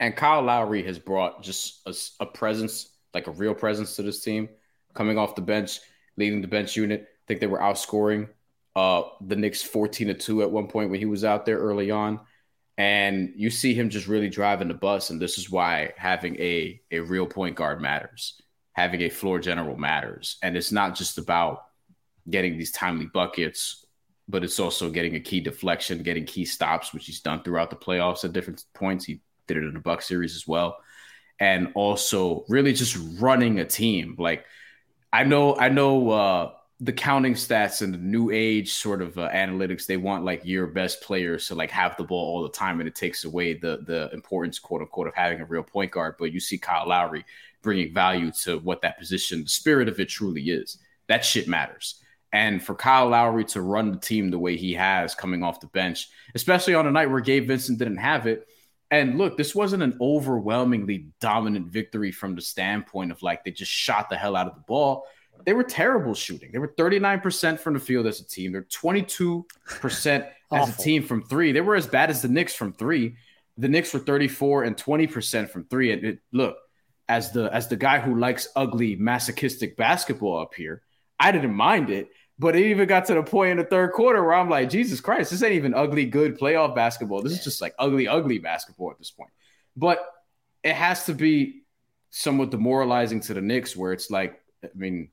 And 0.00 0.16
Kyle 0.16 0.42
Lowry 0.42 0.82
has 0.84 0.98
brought 0.98 1.42
just 1.42 1.86
a, 1.86 2.24
a, 2.24 2.26
presence, 2.26 2.90
like 3.14 3.28
a 3.28 3.32
real 3.32 3.54
presence 3.54 3.96
to 3.96 4.02
this 4.02 4.20
team, 4.20 4.48
coming 4.92 5.18
off 5.18 5.36
the 5.36 5.42
bench, 5.42 5.80
leading 6.16 6.42
the 6.42 6.48
bench 6.48 6.76
unit. 6.76 7.02
I 7.02 7.22
think 7.26 7.40
they 7.40 7.46
were 7.46 7.60
outscoring 7.60 8.28
uh, 8.76 9.02
the 9.20 9.36
Knicks 9.36 9.62
14 9.62 10.08
to 10.08 10.14
2 10.14 10.42
at 10.42 10.50
one 10.50 10.66
point 10.66 10.90
when 10.90 10.98
he 10.98 11.06
was 11.06 11.24
out 11.24 11.46
there 11.46 11.58
early 11.58 11.90
on. 11.90 12.20
And 12.76 13.32
you 13.36 13.50
see 13.50 13.74
him 13.74 13.88
just 13.88 14.08
really 14.08 14.28
driving 14.28 14.68
the 14.68 14.74
bus. 14.74 15.10
And 15.10 15.20
this 15.20 15.38
is 15.38 15.50
why 15.50 15.92
having 15.96 16.36
a, 16.40 16.80
a 16.90 17.00
real 17.00 17.26
point 17.26 17.56
guard 17.56 17.80
matters, 17.80 18.40
having 18.72 19.02
a 19.02 19.08
floor 19.08 19.38
general 19.38 19.76
matters. 19.76 20.38
And 20.42 20.56
it's 20.56 20.72
not 20.72 20.96
just 20.96 21.18
about 21.18 21.64
getting 22.28 22.58
these 22.58 22.72
timely 22.72 23.06
buckets, 23.06 23.84
but 24.28 24.42
it's 24.42 24.58
also 24.58 24.90
getting 24.90 25.14
a 25.14 25.20
key 25.20 25.40
deflection, 25.40 26.02
getting 26.02 26.24
key 26.24 26.44
stops, 26.44 26.92
which 26.92 27.06
he's 27.06 27.20
done 27.20 27.42
throughout 27.42 27.70
the 27.70 27.76
playoffs 27.76 28.24
at 28.24 28.32
different 28.32 28.64
points. 28.74 29.04
He 29.04 29.20
did 29.46 29.58
it 29.58 29.64
in 29.64 29.74
the 29.74 29.80
Buck 29.80 30.02
series 30.02 30.34
as 30.34 30.46
well, 30.46 30.78
and 31.38 31.72
also 31.74 32.44
really 32.48 32.72
just 32.72 32.96
running 33.20 33.60
a 33.60 33.64
team. 33.64 34.16
Like 34.18 34.46
I 35.12 35.24
know, 35.24 35.56
I 35.56 35.68
know 35.68 36.10
uh, 36.10 36.52
the 36.80 36.92
counting 36.92 37.34
stats 37.34 37.82
and 37.82 37.94
the 37.94 37.98
new 37.98 38.30
age 38.30 38.72
sort 38.72 39.00
of 39.00 39.16
uh, 39.16 39.28
analytics. 39.30 39.86
They 39.86 39.96
want 39.96 40.24
like 40.24 40.44
your 40.44 40.66
best 40.66 41.02
players 41.02 41.46
to 41.48 41.54
like 41.54 41.70
have 41.70 41.96
the 41.96 42.04
ball 42.04 42.36
all 42.36 42.42
the 42.42 42.48
time, 42.48 42.80
and 42.80 42.88
it 42.88 42.94
takes 42.94 43.24
away 43.24 43.54
the 43.54 43.84
the 43.86 44.10
importance, 44.12 44.58
quote 44.58 44.80
unquote, 44.82 45.06
of 45.08 45.14
having 45.14 45.40
a 45.40 45.46
real 45.46 45.62
point 45.62 45.92
guard. 45.92 46.16
But 46.18 46.32
you 46.32 46.40
see 46.40 46.58
Kyle 46.58 46.88
Lowry 46.88 47.24
bringing 47.62 47.94
value 47.94 48.30
to 48.42 48.58
what 48.58 48.82
that 48.82 48.98
position, 48.98 49.42
the 49.42 49.48
spirit 49.48 49.88
of 49.88 49.98
it 50.00 50.08
truly 50.08 50.50
is. 50.50 50.78
That 51.08 51.24
shit 51.24 51.48
matters. 51.48 52.00
And 52.32 52.62
for 52.62 52.74
Kyle 52.74 53.08
Lowry 53.08 53.44
to 53.46 53.62
run 53.62 53.92
the 53.92 53.98
team 53.98 54.30
the 54.30 54.38
way 54.38 54.56
he 54.56 54.74
has 54.74 55.14
coming 55.14 55.42
off 55.44 55.60
the 55.60 55.68
bench, 55.68 56.08
especially 56.34 56.74
on 56.74 56.86
a 56.86 56.90
night 56.90 57.08
where 57.08 57.20
Gabe 57.20 57.46
Vincent 57.46 57.78
didn't 57.78 57.98
have 57.98 58.26
it, 58.26 58.46
And 58.90 59.18
look, 59.18 59.36
this 59.36 59.54
wasn't 59.54 59.82
an 59.82 59.96
overwhelmingly 60.00 61.08
dominant 61.20 61.66
victory 61.68 62.12
from 62.12 62.34
the 62.34 62.42
standpoint 62.42 63.10
of 63.10 63.22
like 63.22 63.44
they 63.44 63.50
just 63.50 63.72
shot 63.72 64.08
the 64.10 64.16
hell 64.16 64.36
out 64.36 64.46
of 64.46 64.54
the 64.54 64.60
ball. 64.68 65.04
They 65.44 65.52
were 65.52 65.64
terrible 65.64 66.14
shooting. 66.14 66.50
They 66.52 66.58
were 66.58 66.68
39% 66.68 67.58
from 67.60 67.74
the 67.74 67.80
field 67.80 68.06
as 68.06 68.20
a 68.20 68.26
team. 68.26 68.52
They're 68.52 68.62
22% 68.62 69.44
as 70.52 70.68
a 70.68 70.82
team 70.82 71.02
from 71.02 71.22
three. 71.22 71.52
They 71.52 71.60
were 71.60 71.76
as 71.76 71.86
bad 71.86 72.10
as 72.10 72.22
the 72.22 72.28
Knicks 72.28 72.54
from 72.54 72.72
three. 72.72 73.16
The 73.58 73.68
Knicks 73.68 73.92
were 73.92 74.00
34 74.00 74.64
and 74.64 74.76
20% 74.76 75.50
from 75.50 75.64
three. 75.64 75.92
And 75.92 76.04
it, 76.04 76.18
look, 76.32 76.56
as 77.08 77.32
the 77.32 77.52
as 77.52 77.68
the 77.68 77.76
guy 77.76 77.98
who 77.98 78.18
likes 78.18 78.48
ugly 78.56 78.96
masochistic 78.96 79.76
basketball 79.76 80.38
up 80.38 80.54
here, 80.54 80.82
I 81.20 81.32
didn't 81.32 81.54
mind 81.54 81.90
it. 81.90 82.08
But 82.38 82.56
it 82.56 82.66
even 82.66 82.88
got 82.88 83.04
to 83.06 83.14
the 83.14 83.22
point 83.22 83.52
in 83.52 83.56
the 83.58 83.64
third 83.64 83.92
quarter 83.92 84.22
where 84.24 84.34
I'm 84.34 84.50
like, 84.50 84.68
Jesus 84.68 85.00
Christ, 85.00 85.30
this 85.30 85.42
ain't 85.42 85.52
even 85.52 85.72
ugly, 85.72 86.04
good 86.04 86.36
playoff 86.36 86.74
basketball. 86.74 87.22
This 87.22 87.32
is 87.32 87.44
just 87.44 87.60
like 87.60 87.74
ugly, 87.78 88.08
ugly 88.08 88.38
basketball 88.38 88.90
at 88.90 88.98
this 88.98 89.12
point. 89.12 89.30
But 89.76 90.04
it 90.64 90.74
has 90.74 91.04
to 91.06 91.14
be 91.14 91.62
somewhat 92.10 92.50
demoralizing 92.50 93.20
to 93.20 93.34
the 93.34 93.40
Knicks, 93.40 93.76
where 93.76 93.92
it's 93.92 94.10
like, 94.10 94.40
I 94.64 94.68
mean, 94.74 95.10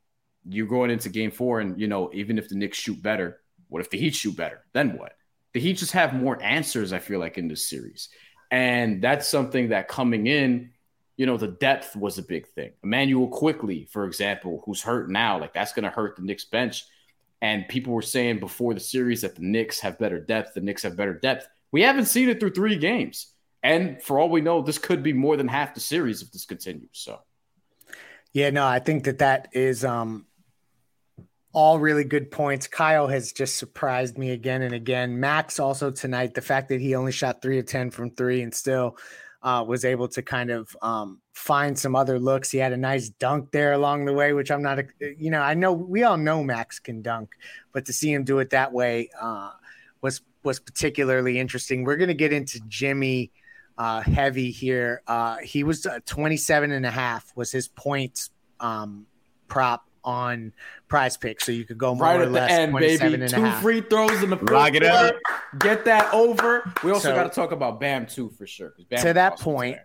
you're 0.48 0.67
going 0.67 0.91
into 0.91 1.10
game 1.10 1.31
four, 1.31 1.60
and 1.60 1.79
you 1.79 1.88
know, 1.88 2.10
even 2.13 2.38
if 2.38 2.50
the 2.50 2.55
Knicks 2.55 2.77
shoot 2.77 3.01
better, 3.01 3.41
what 3.69 3.81
if 3.81 3.89
the 3.89 3.98
Heat 3.98 4.15
shoot 4.15 4.36
better? 4.36 4.63
Then 4.74 4.98
what? 4.98 5.13
The 5.53 5.60
Heat 5.60 5.77
just 5.77 5.91
have 5.93 6.13
more 6.13 6.41
answers, 6.41 6.93
I 6.93 7.00
feel 7.00 7.19
like, 7.19 7.38
in 7.38 7.48
this 7.48 7.67
series. 7.67 8.10
And 8.50 9.01
that's 9.01 9.27
something 9.27 9.69
that 9.69 9.88
coming 9.88 10.27
in, 10.27 10.71
you 11.15 11.25
know, 11.25 11.38
the 11.38 11.48
depth 11.48 11.95
was 11.95 12.17
a 12.17 12.24
big 12.24 12.48
thing. 12.48 12.71
Immanuel 12.83 13.27
Quickley, 13.27 13.88
for 13.91 14.05
example, 14.05 14.62
who's 14.65 14.81
hurt 14.81 15.10
now, 15.10 15.39
like 15.39 15.53
that's 15.53 15.74
going 15.74 15.83
to 15.83 15.89
hurt 15.89 16.15
the 16.15 16.21
Knicks 16.21 16.45
bench. 16.45 16.83
And 17.41 17.67
people 17.67 17.93
were 17.93 18.01
saying 18.01 18.39
before 18.39 18.74
the 18.74 18.79
series 18.79 19.21
that 19.21 19.36
the 19.36 19.41
Knicks 19.41 19.79
have 19.79 19.98
better 19.98 20.19
depth. 20.19 20.53
The 20.53 20.62
Knicks 20.62 20.83
have 20.83 20.95
better 20.98 21.13
depth. 21.13 21.48
We 21.71 21.81
haven't 21.81 22.05
seen 22.05 22.29
it 22.29 22.39
through 22.39 22.51
three 22.51 22.75
games. 22.75 23.27
And 23.63 24.01
for 24.01 24.19
all 24.19 24.29
we 24.29 24.41
know, 24.41 24.62
this 24.62 24.77
could 24.77 25.03
be 25.03 25.13
more 25.13 25.38
than 25.38 25.48
half 25.48 25.74
the 25.74 25.79
series 25.79 26.21
if 26.21 26.31
this 26.31 26.45
continues. 26.45 26.89
So, 26.91 27.19
yeah, 28.33 28.50
no, 28.50 28.65
I 28.65 28.79
think 28.79 29.05
that 29.05 29.19
that 29.19 29.50
is 29.53 29.86
um, 29.86 30.25
all 31.53 31.79
really 31.79 32.03
good 32.03 32.31
points. 32.31 32.67
Kyle 32.67 33.08
has 33.08 33.34
just 33.34 33.58
surprised 33.58 34.17
me 34.17 34.31
again 34.31 34.62
and 34.62 34.74
again. 34.74 35.20
Max 35.20 35.60
also 35.60 35.91
tonight, 35.91 36.34
the 36.34 36.41
fact 36.41 36.70
that 36.70 36.79
he 36.79 36.96
only 36.96 37.12
shot 37.12 37.41
three 37.41 37.60
of 37.60 37.65
10 37.65 37.91
from 37.91 38.12
three 38.12 38.41
and 38.41 38.53
still 38.53 38.98
uh, 39.43 39.63
was 39.67 39.84
able 39.84 40.08
to 40.08 40.22
kind 40.22 40.50
of 40.50 40.75
um, 40.81 41.20
find 41.34 41.77
some 41.77 41.96
other 41.96 42.20
looks. 42.20 42.51
He 42.51 42.58
had 42.58 42.74
a 42.74 42.77
nice 42.77 43.10
dunk 43.10 43.51
there 43.51 43.74
along 43.74 44.05
the 44.05 44.13
way, 44.13 44.34
which 44.34 44.51
I'm 44.51 44.62
not, 44.62 44.79
you 45.00 45.31
know, 45.31 45.41
I 45.41 45.53
know 45.53 45.74
we 45.74 46.03
all 46.03 46.17
know 46.17 46.43
Max 46.43 46.79
can 46.79 47.01
dunk, 47.01 47.31
but 47.74 47.86
to 47.86 47.93
see 47.93 48.13
him 48.13 48.24
do 48.24 48.39
it 48.39 48.51
that 48.51 48.72
way 48.72 49.10
uh, 49.20 49.51
was 50.01 50.22
was 50.43 50.60
particularly 50.60 51.38
interesting. 51.38 51.84
We're 51.84 51.98
going 51.98 52.08
to 52.08 52.13
get 52.13 52.34
into 52.34 52.60
Jimmy 52.67 53.31
uh, 53.77 54.01
heavy 54.01 54.51
here. 54.51 55.01
Uh, 55.08 55.38
he 55.38 55.63
was 55.63 55.86
uh, 55.86 56.00
27 56.05 56.72
and 56.72 56.86
a 56.86 56.91
half 56.91 57.31
was 57.36 57.51
his 57.51 57.67
points 57.67 58.29
um, 58.60 59.05
prop 59.48 59.86
on 60.03 60.53
prize 60.88 61.17
pick. 61.17 61.41
So 61.41 61.51
you 61.51 61.65
could 61.65 61.77
go 61.77 61.96
more 61.96 62.05
right 62.05 62.20
or 62.20 62.24
at 62.24 62.31
less 62.31 62.50
the 62.50 62.53
end, 62.53 62.74
baby. 62.74 63.27
Two 63.27 63.51
free 63.62 63.81
throws 63.81 64.24
in 64.24 64.29
the 64.29 64.38
first 64.38 64.74
it 64.75 64.81
quarter. 64.84 65.20
Get 65.60 65.86
that 65.86 66.13
over. 66.13 66.72
We 66.84 66.91
also 66.91 67.10
So- 67.10 67.15
got 67.15 67.24
to 67.24 67.29
talk 67.36 67.51
about 67.51 67.79
Bam 67.79 68.05
too 68.05 68.29
for 68.38 68.46
sure. 68.48 68.74
Bam 68.89 69.01
to 69.01 69.13
that 69.13 69.39
point 69.39 69.77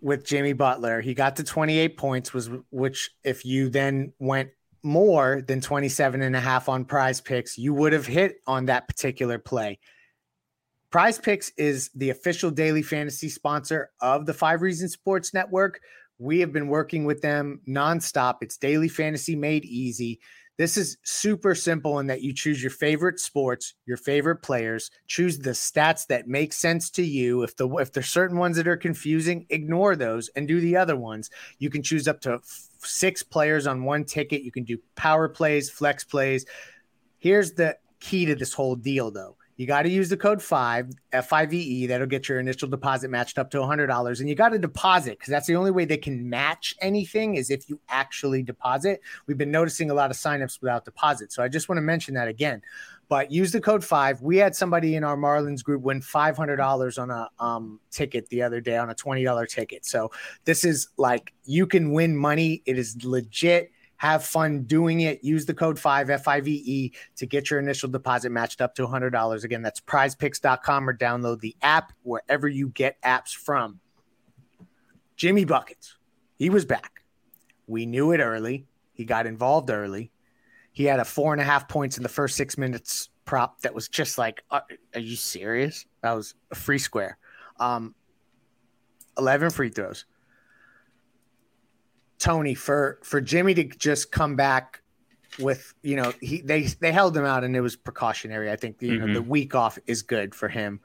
with 0.00 0.24
Jimmy 0.24 0.52
Butler, 0.52 1.00
he 1.00 1.14
got 1.14 1.36
to 1.36 1.44
28 1.44 1.96
points 1.96 2.32
was 2.32 2.50
which 2.70 3.10
if 3.24 3.44
you 3.44 3.68
then 3.68 4.12
went 4.18 4.50
more 4.84 5.42
than 5.46 5.60
27 5.60 6.22
and 6.22 6.36
a 6.36 6.40
half 6.40 6.68
on 6.68 6.84
PrizePicks, 6.84 7.58
you 7.58 7.74
would 7.74 7.92
have 7.92 8.06
hit 8.06 8.36
on 8.46 8.66
that 8.66 8.86
particular 8.86 9.38
play. 9.38 9.78
PrizePicks 10.92 11.50
is 11.56 11.90
the 11.94 12.10
official 12.10 12.50
daily 12.50 12.82
fantasy 12.82 13.28
sponsor 13.28 13.90
of 14.00 14.24
the 14.24 14.32
Five 14.32 14.62
Reasons 14.62 14.92
Sports 14.92 15.34
Network. 15.34 15.80
We 16.18 16.40
have 16.40 16.52
been 16.52 16.68
working 16.68 17.04
with 17.04 17.22
them 17.22 17.60
nonstop. 17.68 18.38
It's 18.40 18.56
daily 18.56 18.88
fantasy 18.88 19.36
made 19.36 19.64
easy. 19.64 20.20
This 20.56 20.76
is 20.76 20.96
super 21.04 21.54
simple 21.54 22.00
in 22.00 22.08
that 22.08 22.22
you 22.22 22.34
choose 22.34 22.60
your 22.60 22.72
favorite 22.72 23.20
sports, 23.20 23.74
your 23.86 23.96
favorite 23.96 24.42
players, 24.42 24.90
choose 25.06 25.38
the 25.38 25.50
stats 25.50 26.04
that 26.08 26.26
make 26.26 26.52
sense 26.52 26.90
to 26.90 27.04
you. 27.04 27.44
If 27.44 27.56
the 27.56 27.68
if 27.76 27.92
there's 27.92 28.08
certain 28.08 28.38
ones 28.38 28.56
that 28.56 28.66
are 28.66 28.76
confusing, 28.76 29.46
ignore 29.50 29.94
those 29.94 30.28
and 30.34 30.48
do 30.48 30.60
the 30.60 30.76
other 30.76 30.96
ones. 30.96 31.30
You 31.60 31.70
can 31.70 31.84
choose 31.84 32.08
up 32.08 32.20
to 32.22 32.40
six 32.80 33.22
players 33.22 33.68
on 33.68 33.84
one 33.84 34.04
ticket. 34.04 34.42
You 34.42 34.50
can 34.50 34.64
do 34.64 34.78
power 34.96 35.28
plays, 35.28 35.70
flex 35.70 36.04
plays. 36.04 36.44
Here's 37.18 37.52
the 37.52 37.78
key 38.00 38.26
to 38.26 38.34
this 38.34 38.52
whole 38.52 38.74
deal, 38.74 39.12
though. 39.12 39.36
You 39.58 39.66
got 39.66 39.82
to 39.82 39.90
use 39.90 40.08
the 40.08 40.16
code 40.16 40.40
five 40.40 40.88
F5VE. 41.12 41.52
E. 41.52 41.86
That'll 41.88 42.06
get 42.06 42.28
your 42.28 42.38
initial 42.38 42.68
deposit 42.68 43.10
matched 43.10 43.38
up 43.38 43.50
to 43.50 43.58
$100. 43.58 44.20
And 44.20 44.28
you 44.28 44.36
got 44.36 44.50
to 44.50 44.58
deposit 44.58 45.18
because 45.18 45.32
that's 45.32 45.48
the 45.48 45.56
only 45.56 45.72
way 45.72 45.84
they 45.84 45.96
can 45.96 46.30
match 46.30 46.76
anything 46.80 47.34
is 47.34 47.50
if 47.50 47.68
you 47.68 47.80
actually 47.88 48.44
deposit. 48.44 49.00
We've 49.26 49.36
been 49.36 49.50
noticing 49.50 49.90
a 49.90 49.94
lot 49.94 50.12
of 50.12 50.16
signups 50.16 50.62
without 50.62 50.84
deposit. 50.84 51.32
So 51.32 51.42
I 51.42 51.48
just 51.48 51.68
want 51.68 51.78
to 51.78 51.82
mention 51.82 52.14
that 52.14 52.28
again. 52.28 52.62
But 53.08 53.32
use 53.32 53.50
the 53.50 53.60
code 53.60 53.82
five. 53.82 54.22
We 54.22 54.36
had 54.36 54.54
somebody 54.54 54.94
in 54.94 55.02
our 55.02 55.16
Marlins 55.16 55.64
group 55.64 55.82
win 55.82 56.02
$500 56.02 57.02
on 57.02 57.10
a 57.10 57.28
um, 57.40 57.80
ticket 57.90 58.28
the 58.28 58.42
other 58.42 58.60
day 58.60 58.76
on 58.76 58.90
a 58.90 58.94
$20 58.94 59.48
ticket. 59.48 59.84
So 59.84 60.12
this 60.44 60.62
is 60.62 60.88
like 60.98 61.32
you 61.46 61.66
can 61.66 61.90
win 61.90 62.16
money. 62.16 62.62
It 62.64 62.78
is 62.78 63.02
legit. 63.02 63.72
Have 63.98 64.24
fun 64.24 64.62
doing 64.62 65.00
it. 65.00 65.22
Use 65.22 65.44
the 65.44 65.54
code 65.54 65.78
5 65.78 66.22
FIVE 66.22 66.92
to 67.16 67.26
get 67.26 67.50
your 67.50 67.58
initial 67.58 67.88
deposit 67.88 68.30
matched 68.30 68.60
up 68.60 68.74
to 68.76 68.86
$100. 68.86 69.44
Again, 69.44 69.62
that's 69.62 69.80
prizepicks.com 69.80 70.88
or 70.88 70.96
download 70.96 71.40
the 71.40 71.56
app 71.62 71.92
wherever 72.02 72.48
you 72.48 72.68
get 72.70 73.00
apps 73.02 73.34
from. 73.34 73.80
Jimmy 75.16 75.44
Buckets, 75.44 75.96
he 76.36 76.48
was 76.48 76.64
back. 76.64 77.02
We 77.66 77.86
knew 77.86 78.12
it 78.12 78.20
early. 78.20 78.66
He 78.94 79.04
got 79.04 79.26
involved 79.26 79.68
early. 79.68 80.12
He 80.72 80.84
had 80.84 81.00
a 81.00 81.04
four 81.04 81.32
and 81.32 81.40
a 81.40 81.44
half 81.44 81.68
points 81.68 81.96
in 81.96 82.04
the 82.04 82.08
first 82.08 82.36
six 82.36 82.56
minutes 82.56 83.10
prop 83.24 83.60
that 83.62 83.74
was 83.74 83.88
just 83.88 84.16
like, 84.16 84.44
are, 84.50 84.62
are 84.94 85.00
you 85.00 85.16
serious? 85.16 85.86
That 86.02 86.12
was 86.12 86.34
a 86.52 86.54
free 86.54 86.78
square. 86.78 87.18
Um, 87.58 87.96
11 89.18 89.50
free 89.50 89.70
throws. 89.70 90.04
Tony 92.18 92.54
for 92.54 92.98
for 93.02 93.20
Jimmy 93.20 93.54
to 93.54 93.64
just 93.64 94.10
come 94.10 94.36
back 94.36 94.82
with 95.38 95.74
you 95.82 95.96
know 95.96 96.12
he 96.20 96.40
they 96.40 96.62
they 96.62 96.92
held 96.92 97.16
him 97.16 97.24
out 97.24 97.44
and 97.44 97.56
it 97.56 97.60
was 97.60 97.76
precautionary. 97.76 98.50
I 98.50 98.56
think 98.56 98.80
you 98.80 98.98
know 98.98 99.12
the 99.12 99.20
mm-hmm. 99.20 99.28
week 99.28 99.54
off 99.54 99.78
is 99.86 100.02
good 100.02 100.34
for 100.34 100.48
him 100.48 100.80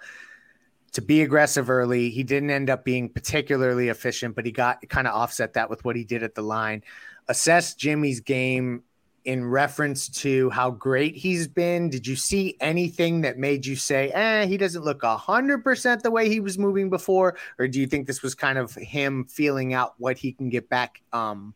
to 0.94 1.02
be 1.02 1.22
aggressive 1.22 1.70
early. 1.70 2.10
He 2.10 2.24
didn't 2.24 2.52
end 2.52 2.70
up 2.70 2.86
being 2.86 3.10
particularly 3.10 3.90
efficient, 3.90 4.36
but 4.36 4.46
he 4.46 4.52
got 4.52 4.88
kind 4.90 5.08
of 5.08 5.16
offset 5.16 5.54
that 5.54 5.70
with 5.70 5.84
what 5.84 5.96
he 5.96 6.04
did 6.04 6.24
at 6.24 6.36
the 6.36 6.44
line. 6.44 6.84
Assess 7.28 7.74
Jimmy's 7.74 8.20
game 8.20 8.84
in 9.26 9.46
reference 9.46 10.10
to 10.10 10.50
how 10.50 10.72
great 10.72 11.16
he's 11.16 11.48
been. 11.48 11.90
Did 11.90 12.06
you 12.06 12.16
see 12.16 12.58
anything 12.60 13.22
that 13.22 13.38
made 13.38 13.66
you 13.66 13.76
say, 13.76 14.10
eh, 14.12 14.46
he 14.46 14.58
doesn't 14.58 14.84
look 14.84 15.04
a 15.04 15.18
hundred 15.18 15.64
percent 15.64 16.04
the 16.04 16.12
way 16.12 16.30
he 16.30 16.40
was 16.40 16.58
moving 16.58 16.90
before? 16.90 17.38
Or 17.58 17.68
do 17.68 17.80
you 17.80 17.88
think 17.88 18.08
this 18.08 18.22
was 18.22 18.36
kind 18.36 18.58
of 18.58 18.74
him 18.76 19.26
feeling 19.26 19.74
out 19.74 19.94
what 19.98 20.18
he 20.18 20.34
can 20.34 20.50
get 20.50 20.70
back? 20.70 21.02
Um, 21.14 21.54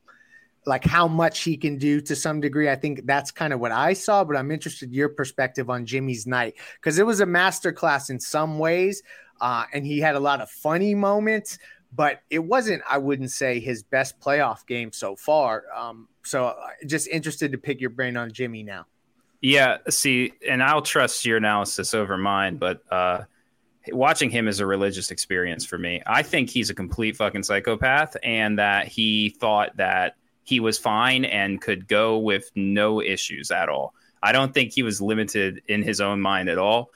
like 0.65 0.83
how 0.83 1.07
much 1.07 1.39
he 1.39 1.55
can 1.55 1.77
do 1.77 2.01
to 2.01 2.15
some 2.15 2.41
degree. 2.41 2.69
I 2.69 2.75
think 2.75 3.05
that's 3.05 3.31
kind 3.31 3.53
of 3.53 3.59
what 3.59 3.71
I 3.71 3.93
saw, 3.93 4.23
but 4.23 4.35
I'm 4.35 4.51
interested 4.51 4.89
in 4.89 4.95
your 4.95 5.09
perspective 5.09 5.69
on 5.69 5.85
Jimmy's 5.85 6.27
night 6.27 6.55
because 6.75 6.99
it 6.99 7.05
was 7.05 7.21
a 7.21 7.25
masterclass 7.25 8.09
in 8.09 8.19
some 8.19 8.59
ways, 8.59 9.01
uh, 9.39 9.63
and 9.73 9.85
he 9.85 9.99
had 9.99 10.15
a 10.15 10.19
lot 10.19 10.41
of 10.41 10.51
funny 10.51 10.93
moments, 10.93 11.57
but 11.93 12.21
it 12.29 12.39
wasn't, 12.39 12.83
I 12.89 12.97
wouldn't 12.97 13.31
say, 13.31 13.59
his 13.59 13.83
best 13.83 14.19
playoff 14.19 14.65
game 14.67 14.91
so 14.91 15.15
far. 15.15 15.63
Um, 15.75 16.07
so 16.23 16.55
just 16.85 17.07
interested 17.07 17.51
to 17.53 17.57
pick 17.57 17.81
your 17.81 17.89
brain 17.89 18.17
on 18.17 18.31
Jimmy 18.31 18.63
now. 18.63 18.85
Yeah, 19.41 19.77
see, 19.89 20.33
and 20.47 20.63
I'll 20.63 20.81
trust 20.81 21.25
your 21.25 21.37
analysis 21.37 21.93
over 21.93 22.17
mine, 22.17 22.57
but 22.57 22.81
uh, 22.91 23.23
watching 23.89 24.29
him 24.29 24.47
is 24.47 24.59
a 24.59 24.65
religious 24.65 25.11
experience 25.11 25.63
for 25.65 25.77
me. 25.77 26.01
I 26.05 26.23
think 26.23 26.49
he's 26.49 26.69
a 26.69 26.73
complete 26.75 27.15
fucking 27.15 27.43
psychopath, 27.43 28.17
and 28.23 28.57
that 28.57 28.87
he 28.87 29.29
thought 29.29 29.77
that 29.77 30.15
he 30.43 30.59
was 30.59 30.77
fine 30.77 31.25
and 31.25 31.61
could 31.61 31.87
go 31.87 32.17
with 32.17 32.49
no 32.55 33.01
issues 33.01 33.51
at 33.51 33.69
all. 33.69 33.93
I 34.23 34.31
don't 34.31 34.53
think 34.53 34.71
he 34.71 34.81
was 34.81 35.01
limited 35.01 35.61
in 35.67 35.83
his 35.83 36.01
own 36.01 36.19
mind 36.19 36.49
at 36.49 36.57
all. 36.57 36.91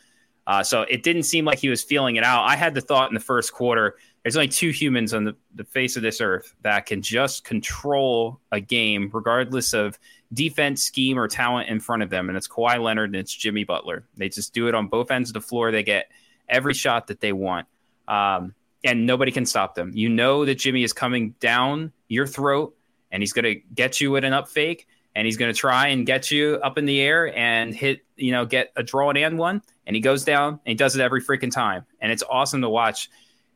Uh, 0.47 0.63
so 0.63 0.81
it 0.81 1.03
didn't 1.03 1.23
seem 1.23 1.45
like 1.45 1.59
he 1.59 1.69
was 1.69 1.83
feeling 1.83 2.15
it 2.15 2.23
out. 2.23 2.43
I 2.43 2.55
had 2.55 2.73
the 2.73 2.81
thought 2.81 3.09
in 3.09 3.13
the 3.13 3.19
first 3.19 3.53
quarter 3.53 3.95
there's 4.23 4.35
only 4.35 4.47
two 4.47 4.69
humans 4.69 5.13
on 5.13 5.23
the, 5.23 5.35
the 5.55 5.63
face 5.63 5.95
of 5.95 6.03
this 6.03 6.21
earth 6.21 6.55
that 6.61 6.85
can 6.85 7.01
just 7.01 7.43
control 7.43 8.39
a 8.51 8.59
game, 8.59 9.09
regardless 9.11 9.73
of 9.73 9.97
defense, 10.33 10.83
scheme, 10.83 11.17
or 11.17 11.27
talent 11.27 11.69
in 11.69 11.79
front 11.79 12.03
of 12.03 12.09
them. 12.09 12.29
And 12.29 12.37
it's 12.37 12.47
Kawhi 12.47 12.81
Leonard 12.81 13.09
and 13.09 13.15
it's 13.15 13.33
Jimmy 13.33 13.63
Butler. 13.63 14.05
They 14.15 14.29
just 14.29 14.53
do 14.53 14.67
it 14.67 14.75
on 14.75 14.87
both 14.87 15.09
ends 15.09 15.29
of 15.29 15.33
the 15.33 15.41
floor. 15.41 15.71
They 15.71 15.83
get 15.83 16.11
every 16.47 16.73
shot 16.73 17.07
that 17.07 17.19
they 17.19 17.33
want. 17.33 17.67
Um, 18.07 18.53
and 18.83 19.05
nobody 19.05 19.31
can 19.31 19.45
stop 19.45 19.75
them. 19.75 19.91
You 19.93 20.09
know 20.09 20.45
that 20.45 20.55
Jimmy 20.55 20.83
is 20.83 20.93
coming 20.93 21.31
down 21.39 21.91
your 22.07 22.27
throat 22.27 22.75
and 23.11 23.21
he's 23.21 23.33
going 23.33 23.45
to 23.45 23.55
get 23.73 24.01
you 24.01 24.11
with 24.11 24.23
an 24.23 24.33
up 24.33 24.49
fake 24.49 24.87
and 25.15 25.25
he's 25.25 25.37
going 25.37 25.53
to 25.53 25.57
try 25.57 25.87
and 25.87 26.05
get 26.05 26.31
you 26.31 26.59
up 26.63 26.77
in 26.77 26.85
the 26.85 26.99
air 26.99 27.35
and 27.35 27.75
hit, 27.75 28.05
you 28.15 28.31
know, 28.31 28.45
get 28.45 28.71
a 28.75 28.83
draw 28.83 29.11
and 29.11 29.37
one. 29.37 29.61
And 29.85 29.95
he 29.95 30.01
goes 30.01 30.23
down 30.23 30.53
and 30.53 30.59
he 30.65 30.75
does 30.75 30.95
it 30.95 31.01
every 31.01 31.21
freaking 31.21 31.51
time. 31.51 31.85
And 31.99 32.11
it's 32.11 32.23
awesome 32.29 32.61
to 32.61 32.69
watch 32.69 33.09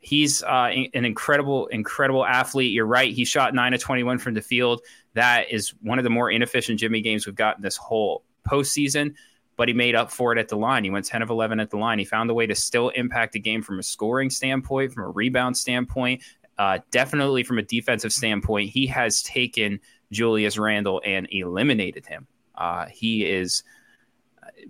he's 0.06 0.44
uh, 0.44 0.70
an 0.94 1.04
incredible, 1.04 1.66
incredible 1.68 2.24
athlete. 2.24 2.72
You're 2.72 2.86
right. 2.86 3.12
He 3.12 3.26
shot 3.26 3.56
nine 3.56 3.74
of 3.74 3.82
21 3.82 4.20
from 4.20 4.36
the 4.36 4.42
field. 4.42 4.82
That 5.16 5.52
is 5.52 5.74
one 5.82 5.98
of 5.98 6.04
the 6.04 6.12
more 6.12 6.30
inefficient 6.30 6.80
Jimmy 6.80 7.02
games 7.02 7.26
we've 7.26 7.36
gotten 7.36 7.64
this 7.64 7.76
whole 7.76 8.24
postseason, 8.48 9.16
but 9.58 9.68
he 9.68 9.74
made 9.74 9.96
up 9.96 10.12
for 10.12 10.32
it 10.32 10.38
at 10.38 10.48
the 10.48 10.58
line. 10.58 10.84
He 10.84 10.92
went 10.92 11.06
10 11.06 11.24
of 11.24 11.32
11 11.32 11.60
at 11.60 11.72
the 11.72 11.78
line. 11.78 11.98
He 11.98 12.06
found 12.06 12.30
a 12.30 12.36
way 12.36 12.46
to 12.46 12.54
still 12.54 12.90
impact 12.90 13.34
the 13.34 13.40
game 13.40 13.64
from 13.64 13.80
a 13.80 13.84
scoring 13.84 14.30
standpoint, 14.30 14.94
from 14.94 15.06
a 15.06 15.10
rebound 15.10 15.58
standpoint, 15.58 16.22
uh, 16.60 16.78
definitely 16.92 17.42
from 17.42 17.58
a 17.58 17.64
defensive 17.64 18.14
standpoint. 18.14 18.70
He 18.70 18.86
has 18.86 19.24
taken 19.24 19.80
Julius 20.12 20.60
Randle 20.60 21.02
and 21.04 21.28
eliminated 21.32 22.06
him. 22.06 22.28
Uh, 22.54 22.86
he 22.86 23.26
is 23.26 23.64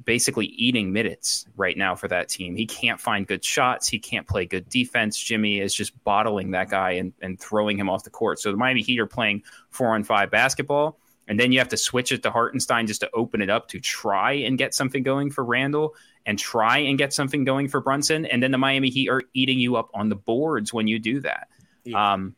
basically 0.03 0.48
eating 0.48 0.91
minutes 0.91 1.46
right 1.55 1.77
now 1.77 1.96
for 1.96 2.08
that 2.08 2.29
team. 2.29 2.55
He 2.55 2.65
can't 2.65 3.00
find 3.00 3.27
good 3.27 3.44
shots. 3.44 3.88
He 3.88 4.00
can't 4.00 4.27
play 4.27 4.46
good 4.46 4.70
defense. 4.70 5.17
Jimmy 5.17 5.60
is 5.60 5.74
just 5.74 6.03
bottling 6.03 6.51
that 6.51 6.70
guy 6.70 6.91
and, 6.91 7.13
and 7.22 7.39
throwing 7.39 7.77
him 7.77 7.89
off 7.89 8.03
the 8.03 8.10
court. 8.10 8.39
So 8.39 8.51
the 8.51 8.58
Miami 8.58 8.82
Heat 8.82 9.00
are 9.00 9.08
playing 9.08 9.44
four 9.70 9.96
on 9.96 10.03
five 10.03 10.32
basketball. 10.32 11.00
And 11.27 11.39
then 11.39 11.51
you 11.51 11.60
have 11.60 11.70
to 11.70 11.77
switch 11.77 12.12
it 12.12 12.22
to 12.24 12.32
Hartenstein 12.32 12.86
just 12.86 13.01
to 13.01 13.10
open 13.13 13.41
it 13.41 13.50
up 13.50 13.70
to 13.70 13.79
try 13.79 14.34
and 14.34 14.58
get 14.58 14.75
something 14.75 15.01
going 15.01 15.32
for 15.32 15.44
Randle 15.44 15.96
and 16.25 16.38
try 16.38 16.79
and 16.79 16.98
get 16.98 17.13
something 17.13 17.44
going 17.44 17.67
for 17.67 17.82
Brunson. 17.82 18.25
And 18.25 18.44
then 18.44 18.51
the 18.51 18.58
Miami 18.58 18.89
Heat 18.89 19.10
are 19.10 19.24
eating 19.34 19.60
you 19.60 19.75
up 19.75 19.89
on 19.94 20.10
the 20.10 20.15
boards 20.15 20.72
when 20.72 20.88
you 20.88 21.00
do 21.00 21.22
that. 21.22 21.48
Yeah. 21.84 22.13
Um, 22.13 22.36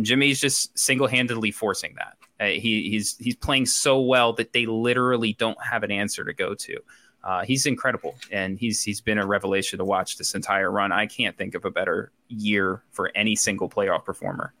Jimmy's 0.00 0.40
just 0.40 0.78
single 0.78 1.06
handedly 1.06 1.50
forcing 1.50 1.94
that. 1.96 2.15
Uh, 2.38 2.46
he, 2.46 2.90
he's 2.90 3.16
he's 3.18 3.36
playing 3.36 3.66
so 3.66 4.00
well 4.00 4.32
that 4.34 4.52
they 4.52 4.66
literally 4.66 5.32
don't 5.34 5.58
have 5.62 5.82
an 5.82 5.90
answer 5.90 6.24
to 6.24 6.34
go 6.34 6.54
to. 6.54 6.76
Uh, 7.24 7.44
he's 7.44 7.66
incredible, 7.66 8.14
and 8.30 8.58
he's 8.58 8.82
he's 8.82 9.00
been 9.00 9.18
a 9.18 9.26
revelation 9.26 9.78
to 9.78 9.84
watch 9.84 10.16
this 10.16 10.34
entire 10.34 10.70
run. 10.70 10.92
I 10.92 11.06
can't 11.06 11.36
think 11.36 11.54
of 11.54 11.64
a 11.64 11.70
better 11.70 12.12
year 12.28 12.82
for 12.92 13.10
any 13.14 13.34
single 13.34 13.68
playoff 13.68 14.04
performer. 14.04 14.52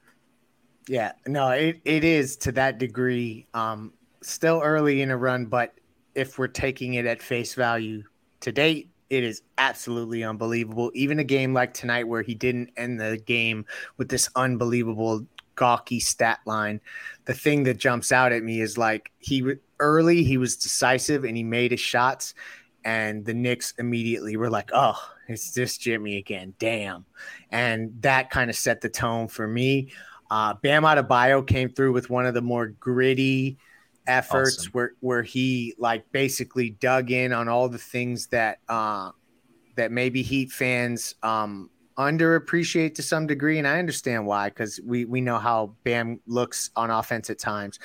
Yeah, 0.88 1.12
no, 1.26 1.50
it, 1.50 1.80
it 1.84 2.02
is 2.02 2.36
to 2.38 2.52
that 2.52 2.78
degree. 2.78 3.46
Um, 3.54 3.92
still 4.22 4.60
early 4.64 5.02
in 5.02 5.10
a 5.10 5.16
run, 5.16 5.46
but 5.46 5.74
if 6.14 6.38
we're 6.38 6.48
taking 6.48 6.94
it 6.94 7.06
at 7.06 7.22
face 7.22 7.54
value 7.54 8.02
to 8.40 8.52
date, 8.52 8.88
it 9.10 9.22
is 9.22 9.42
absolutely 9.58 10.24
unbelievable. 10.24 10.90
Even 10.94 11.18
a 11.18 11.24
game 11.24 11.54
like 11.54 11.74
tonight, 11.74 12.08
where 12.08 12.22
he 12.22 12.34
didn't 12.34 12.70
end 12.76 13.00
the 13.00 13.18
game 13.26 13.64
with 13.96 14.08
this 14.08 14.28
unbelievable 14.34 15.26
gawky 15.56 16.00
stat 16.00 16.40
line. 16.46 16.80
The 17.24 17.34
thing 17.34 17.64
that 17.64 17.78
jumps 17.78 18.12
out 18.12 18.32
at 18.32 18.42
me 18.42 18.60
is 18.60 18.78
like 18.78 19.10
he 19.18 19.54
early 19.80 20.22
he 20.22 20.38
was 20.38 20.56
decisive 20.56 21.24
and 21.24 21.36
he 21.36 21.42
made 21.42 21.72
his 21.72 21.80
shots, 21.80 22.34
and 22.84 23.24
the 23.24 23.34
Knicks 23.34 23.74
immediately 23.78 24.36
were 24.36 24.50
like, 24.50 24.70
"Oh, 24.72 24.98
it's 25.28 25.52
this 25.52 25.76
Jimmy 25.76 26.18
again, 26.18 26.54
damn," 26.58 27.04
and 27.50 27.90
that 28.02 28.30
kind 28.30 28.50
of 28.50 28.56
set 28.56 28.80
the 28.80 28.88
tone 28.88 29.28
for 29.28 29.46
me. 29.46 29.90
Uh, 30.30 30.54
Bam 30.62 30.82
Adebayo 30.84 31.46
came 31.46 31.68
through 31.68 31.92
with 31.92 32.10
one 32.10 32.26
of 32.26 32.34
the 32.34 32.42
more 32.42 32.68
gritty 32.68 33.58
efforts 34.06 34.58
awesome. 34.58 34.72
where 34.72 34.92
where 35.00 35.22
he 35.22 35.74
like 35.78 36.10
basically 36.12 36.70
dug 36.70 37.10
in 37.10 37.32
on 37.32 37.48
all 37.48 37.68
the 37.68 37.78
things 37.78 38.28
that 38.28 38.58
uh, 38.68 39.10
that 39.76 39.92
maybe 39.92 40.22
Heat 40.22 40.50
fans 40.50 41.14
um, 41.22 41.70
underappreciate 41.98 42.94
to 42.96 43.02
some 43.02 43.26
degree, 43.26 43.58
and 43.58 43.66
I 43.66 43.78
understand 43.78 44.26
why 44.26 44.48
because 44.48 44.80
we 44.84 45.04
we 45.04 45.20
know 45.20 45.38
how 45.38 45.74
Bam 45.84 46.20
looks 46.26 46.70
on 46.76 46.90
offense 46.90 47.30
at 47.30 47.38
times. 47.38 47.78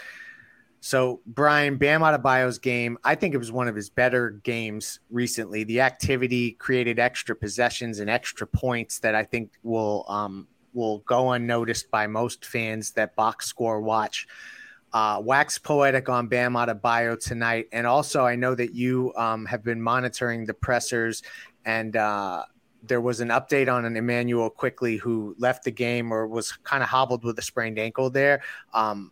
So 0.82 1.22
Bryan 1.27 1.77
Bam 1.77 2.01
Adebayo's 2.01 2.58
game, 2.58 2.98
I 3.03 3.13
think 3.13 3.36
it 3.36 3.38
was 3.38 3.51
one 3.51 3.68
of 3.68 3.75
his 3.75 3.89
better 3.91 4.32
games 4.44 5.00
recently. 5.12 5.63
The 5.63 5.82
activity 5.82 6.53
created 6.53 6.98
extra 6.98 7.36
possessions 7.36 8.00
and 8.00 8.10
extra 8.10 8.48
points 8.48 8.98
that 9.00 9.13
I 9.13 9.24
think 9.24 9.51
will 9.62 10.06
um, 10.08 10.48
will 10.74 11.00
go 11.00 11.32
unnoticed 11.32 11.91
by 11.91 12.08
most 12.08 12.46
fans 12.46 12.91
that 12.94 13.15
box 13.15 13.46
score 13.46 13.82
watch. 13.82 14.27
Uh, 14.94 15.22
wax 15.24 15.58
poetic 15.58 16.10
on 16.10 16.27
Bam 16.27 16.53
Adebayo 16.56 17.18
tonight, 17.18 17.68
and 17.72 17.88
also 17.88 18.25
I 18.25 18.36
know 18.36 18.56
that 18.56 18.74
you 18.74 19.13
um, 19.15 19.45
have 19.45 19.63
been 19.63 19.82
monitoring 19.82 20.45
the 20.45 20.54
pressers 20.54 21.24
and 21.63 21.95
uh, 21.95 22.43
there 22.84 23.02
was 23.02 23.20
an 23.20 23.30
update 23.30 23.72
on 23.72 23.86
an 23.86 23.96
Immanuel 23.96 24.50
Quickley 24.50 24.98
who 24.98 25.36
left 25.38 25.63
the 25.63 25.72
game 25.72 26.12
or 26.12 26.28
was 26.28 26.52
kind 26.52 26.82
of 26.82 26.89
hobbled 26.89 27.24
with 27.24 27.38
a 27.38 27.41
sprained 27.41 27.78
ankle 27.78 28.10
there. 28.10 28.41
Um, 28.74 29.12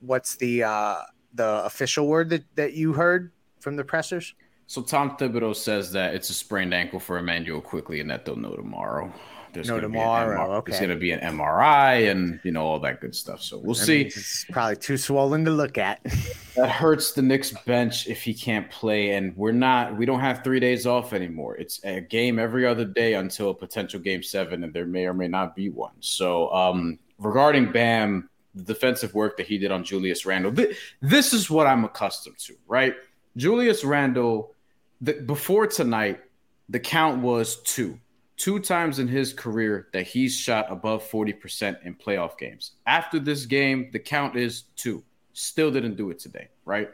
what's 0.00 0.36
the 0.36 0.64
uh, 0.64 0.96
the 1.34 1.64
official 1.64 2.06
word 2.06 2.30
that, 2.30 2.44
that 2.56 2.74
you 2.74 2.92
heard 2.92 3.32
from 3.60 3.76
the 3.76 3.84
pressers? 3.84 4.34
So 4.66 4.82
Tom 4.82 5.16
Thibodeau 5.16 5.54
says 5.54 5.92
that 5.92 6.14
it's 6.14 6.30
a 6.30 6.34
sprained 6.34 6.72
ankle 6.72 7.00
for 7.00 7.18
Immanuel 7.18 7.60
Quickley, 7.60 8.00
and 8.00 8.10
that 8.10 8.24
they'll 8.24 8.36
know 8.36 8.54
tomorrow. 8.54 9.12
There's 9.52 9.68
no 9.68 9.80
tomorrow. 9.80 10.54
okay. 10.56 10.70
There's 10.70 10.80
going 10.80 10.90
to 10.90 10.96
be 10.96 11.12
an 11.12 11.20
MRI 11.20 12.10
and 12.10 12.40
you 12.42 12.52
know 12.52 12.64
all 12.64 12.80
that 12.80 13.00
good 13.00 13.14
stuff. 13.14 13.42
So 13.42 13.58
we'll 13.58 13.74
see. 13.74 14.02
It's 14.02 14.44
probably 14.46 14.76
too 14.76 14.96
swollen 14.96 15.44
to 15.44 15.50
look 15.50 15.78
at. 15.78 16.00
that 16.56 16.70
hurts 16.70 17.12
the 17.12 17.22
Knicks 17.22 17.52
bench 17.66 18.06
if 18.08 18.22
he 18.22 18.32
can't 18.32 18.70
play, 18.70 19.10
and 19.10 19.36
we're 19.36 19.52
not. 19.52 19.96
We 19.96 20.06
don't 20.06 20.20
have 20.20 20.42
three 20.42 20.60
days 20.60 20.86
off 20.86 21.12
anymore. 21.12 21.56
It's 21.56 21.84
a 21.84 22.00
game 22.00 22.38
every 22.38 22.66
other 22.66 22.84
day 22.84 23.14
until 23.14 23.50
a 23.50 23.54
potential 23.54 24.00
game 24.00 24.22
seven, 24.22 24.64
and 24.64 24.72
there 24.72 24.86
may 24.86 25.06
or 25.06 25.14
may 25.14 25.28
not 25.28 25.54
be 25.54 25.68
one. 25.68 25.92
So 26.00 26.52
um, 26.52 26.98
regarding 27.18 27.72
Bam, 27.72 28.28
the 28.54 28.62
defensive 28.62 29.14
work 29.14 29.36
that 29.36 29.46
he 29.46 29.58
did 29.58 29.70
on 29.70 29.84
Julius 29.84 30.24
Randle, 30.24 30.52
th- 30.52 30.76
this 31.00 31.32
is 31.32 31.50
what 31.50 31.66
I'm 31.66 31.84
accustomed 31.84 32.38
to, 32.40 32.54
right? 32.66 32.94
Julius 33.36 33.84
Randle, 33.84 34.54
the, 35.00 35.14
before 35.14 35.66
tonight, 35.66 36.20
the 36.68 36.80
count 36.80 37.22
was 37.22 37.56
two 37.62 37.98
two 38.42 38.58
times 38.58 38.98
in 38.98 39.06
his 39.06 39.32
career 39.32 39.86
that 39.92 40.04
he's 40.04 40.36
shot 40.36 40.66
above 40.68 41.08
40% 41.08 41.76
in 41.86 41.94
playoff 41.94 42.36
games. 42.36 42.72
After 42.86 43.20
this 43.20 43.46
game, 43.46 43.88
the 43.92 44.00
count 44.00 44.34
is 44.34 44.64
two. 44.74 45.04
Still 45.32 45.70
didn't 45.70 45.94
do 45.94 46.10
it 46.10 46.18
today, 46.18 46.48
right? 46.64 46.90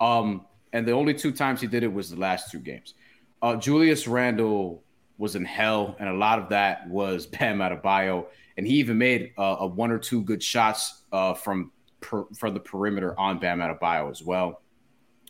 Um, 0.00 0.46
and 0.72 0.86
the 0.86 0.92
only 0.92 1.12
two 1.12 1.32
times 1.32 1.60
he 1.60 1.66
did 1.66 1.82
it 1.82 1.92
was 1.92 2.08
the 2.08 2.20
last 2.20 2.52
two 2.52 2.60
games. 2.60 2.94
Uh, 3.42 3.56
Julius 3.56 4.06
Randle 4.06 4.84
was 5.18 5.34
in 5.34 5.44
hell, 5.44 5.96
and 5.98 6.08
a 6.08 6.14
lot 6.14 6.38
of 6.38 6.48
that 6.50 6.88
was 6.88 7.26
Bam 7.38 7.58
Adebayo, 7.58 8.26
and 8.56 8.64
he 8.64 8.74
even 8.74 8.96
made 8.96 9.32
uh, 9.36 9.56
a 9.58 9.66
one 9.66 9.90
or 9.90 9.98
two 9.98 10.22
good 10.22 10.40
shots 10.40 11.02
uh, 11.10 11.34
from 11.34 11.72
per, 12.00 12.26
from 12.38 12.54
the 12.54 12.60
perimeter 12.60 13.18
on 13.18 13.40
Bam 13.40 13.58
Adebayo 13.58 14.08
as 14.08 14.22
well. 14.22 14.62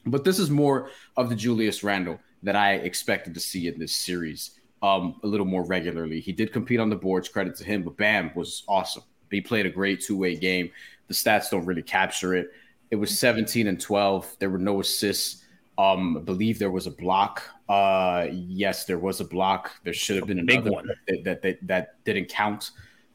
But 0.05 0.23
this 0.23 0.39
is 0.39 0.51
more 0.51 0.91
of 1.17 1.31
the 1.31 1.35
Julius 1.35 1.83
Randle 1.83 2.21
that 2.43 2.57
I 2.57 2.75
expected 2.75 3.33
to 3.33 3.41
see 3.41 3.69
in 3.69 3.79
this 3.79 3.97
series 3.97 4.59
um, 4.83 5.21
a 5.23 5.27
little 5.27 5.47
more 5.47 5.65
regularly. 5.65 6.21
He 6.21 6.33
did 6.33 6.53
compete 6.53 6.81
on 6.81 6.91
the 6.91 6.97
boards, 6.97 7.29
credit 7.29 7.57
to 7.57 7.65
him, 7.65 7.83
but 7.83 7.97
Bam 7.97 8.33
was 8.35 8.65
awesome. 8.69 9.05
He 9.31 9.41
played 9.41 9.65
a 9.65 9.71
great 9.71 10.03
two 10.03 10.17
way 10.17 10.37
game. 10.37 10.71
The 11.09 11.15
stats 11.15 11.51
don't 11.51 11.65
really 11.65 11.83
capture 11.83 12.35
it. 12.35 12.51
It 12.91 12.97
was 12.97 13.19
17 13.19 13.69
and 13.69 13.81
12. 13.81 14.37
There 14.39 14.51
were 14.51 14.59
no 14.59 14.81
assists. 14.81 15.45
Um, 15.79 16.19
I 16.19 16.21
believe 16.21 16.59
there 16.59 16.71
was 16.71 16.87
a 16.87 16.91
block. 16.91 17.43
Uh, 17.69 18.27
yes, 18.31 18.85
there 18.85 18.99
was 18.99 19.21
a 19.21 19.25
block. 19.25 19.71
There 19.85 19.95
should 19.95 20.17
have 20.17 20.27
been 20.27 20.41
a 20.41 20.45
big 20.45 20.67
one 20.67 20.87
that, 21.07 21.25
that, 21.25 21.43
that, 21.43 21.59
that 21.67 22.05
didn't 22.05 22.29
count. 22.29 22.73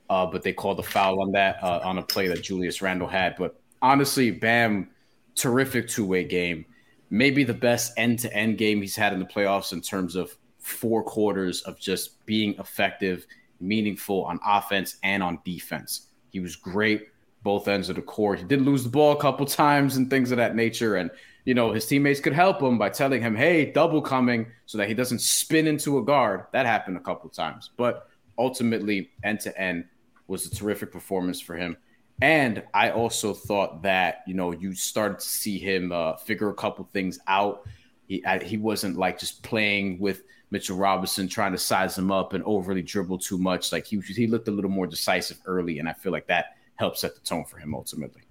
Uh, 0.09 0.25
but 0.25 0.41
they 0.41 0.53
called 0.53 0.79
a 0.79 0.83
foul 0.83 1.21
on 1.21 1.31
that 1.33 1.61
uh, 1.61 1.81
on 1.83 1.97
a 1.97 2.01
play 2.01 2.27
that 2.27 2.41
Julius 2.41 2.81
Randle 2.81 3.07
had. 3.07 3.35
But 3.37 3.59
honestly, 3.81 4.31
Bam, 4.31 4.89
terrific 5.35 5.87
two 5.87 6.05
way 6.05 6.23
game. 6.23 6.65
Maybe 7.09 7.43
the 7.43 7.53
best 7.53 7.93
end 7.97 8.19
to 8.19 8.33
end 8.33 8.57
game 8.57 8.81
he's 8.81 8.95
had 8.95 9.13
in 9.13 9.19
the 9.19 9.25
playoffs 9.25 9.73
in 9.73 9.81
terms 9.81 10.15
of 10.15 10.35
four 10.67 11.01
quarters 11.01 11.61
of 11.61 11.79
just 11.79 12.25
being 12.25 12.53
effective, 12.59 13.25
meaningful 13.59 14.25
on 14.25 14.39
offense 14.45 14.97
and 15.03 15.23
on 15.23 15.39
defense. 15.45 16.09
He 16.29 16.39
was 16.39 16.55
great 16.55 17.07
both 17.43 17.67
ends 17.69 17.87
of 17.89 17.95
the 17.95 18.01
court. 18.01 18.39
He 18.39 18.45
did 18.45 18.61
lose 18.61 18.83
the 18.83 18.89
ball 18.89 19.13
a 19.13 19.21
couple 19.21 19.45
times 19.45 19.95
and 19.95 20.09
things 20.09 20.31
of 20.31 20.37
that 20.37 20.55
nature. 20.55 20.97
And, 20.97 21.09
you 21.45 21.53
know, 21.53 21.71
his 21.71 21.85
teammates 21.85 22.19
could 22.19 22.33
help 22.33 22.61
him 22.61 22.77
by 22.77 22.89
telling 22.89 23.21
him, 23.21 23.35
hey, 23.35 23.71
double 23.71 24.01
coming 24.01 24.47
so 24.65 24.77
that 24.77 24.89
he 24.89 24.93
doesn't 24.93 25.21
spin 25.21 25.67
into 25.67 25.99
a 25.99 26.03
guard. 26.03 26.45
That 26.51 26.65
happened 26.65 26.97
a 26.97 26.99
couple 26.99 27.29
times. 27.29 27.69
But 27.77 28.09
ultimately, 28.37 29.11
end 29.23 29.39
to 29.41 29.57
end 29.57 29.85
was 30.27 30.45
a 30.45 30.53
terrific 30.53 30.91
performance 30.91 31.39
for 31.39 31.55
him. 31.55 31.77
And 32.21 32.63
I 32.73 32.89
also 32.89 33.33
thought 33.33 33.83
that, 33.83 34.23
you 34.27 34.33
know, 34.33 34.51
you 34.51 34.73
started 34.73 35.19
to 35.19 35.25
see 35.25 35.57
him 35.57 35.93
uh, 35.93 36.17
figure 36.17 36.49
a 36.49 36.53
couple 36.53 36.89
things 36.91 37.19
out. 37.27 37.65
He, 38.07 38.25
I, 38.25 38.43
he 38.43 38.57
wasn't 38.57 38.97
like 38.97 39.17
just 39.17 39.41
playing 39.43 39.99
with– 39.99 40.23
Mitchell 40.49 40.77
Robinson 40.77 41.27
trying 41.27 41.51
to 41.51 41.57
size 41.57 41.97
him 41.97 42.11
up 42.11 42.33
and 42.33 42.43
overly 42.45 42.81
dribble 42.81 43.19
too 43.19 43.37
much. 43.37 43.71
Like 43.71 43.85
he 43.85 43.99
he 43.99 44.27
looked 44.27 44.47
a 44.47 44.51
little 44.51 44.71
more 44.71 44.87
decisive 44.87 45.39
early, 45.45 45.79
and 45.79 45.89
I 45.89 45.93
feel 45.93 46.11
like 46.11 46.27
that 46.27 46.57
helped 46.75 46.99
set 46.99 47.15
the 47.15 47.21
tone 47.21 47.45
for 47.45 47.57
him 47.57 47.75
ultimately. 47.75 48.21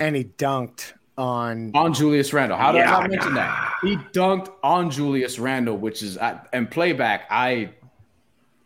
And 0.00 0.16
he 0.16 0.24
dunked 0.24 0.94
on 1.18 1.70
on 1.74 1.92
Julius 1.92 2.32
Randle. 2.32 2.56
How 2.56 2.72
did 2.72 2.78
yeah, 2.78 2.96
I 2.96 3.06
mention 3.06 3.34
that? 3.34 3.74
He 3.82 3.96
dunked 3.96 4.50
on 4.62 4.90
Julius 4.90 5.38
Randle, 5.38 5.76
which 5.76 6.02
is 6.02 6.16
and 6.16 6.70
playback. 6.70 7.26
I 7.30 7.70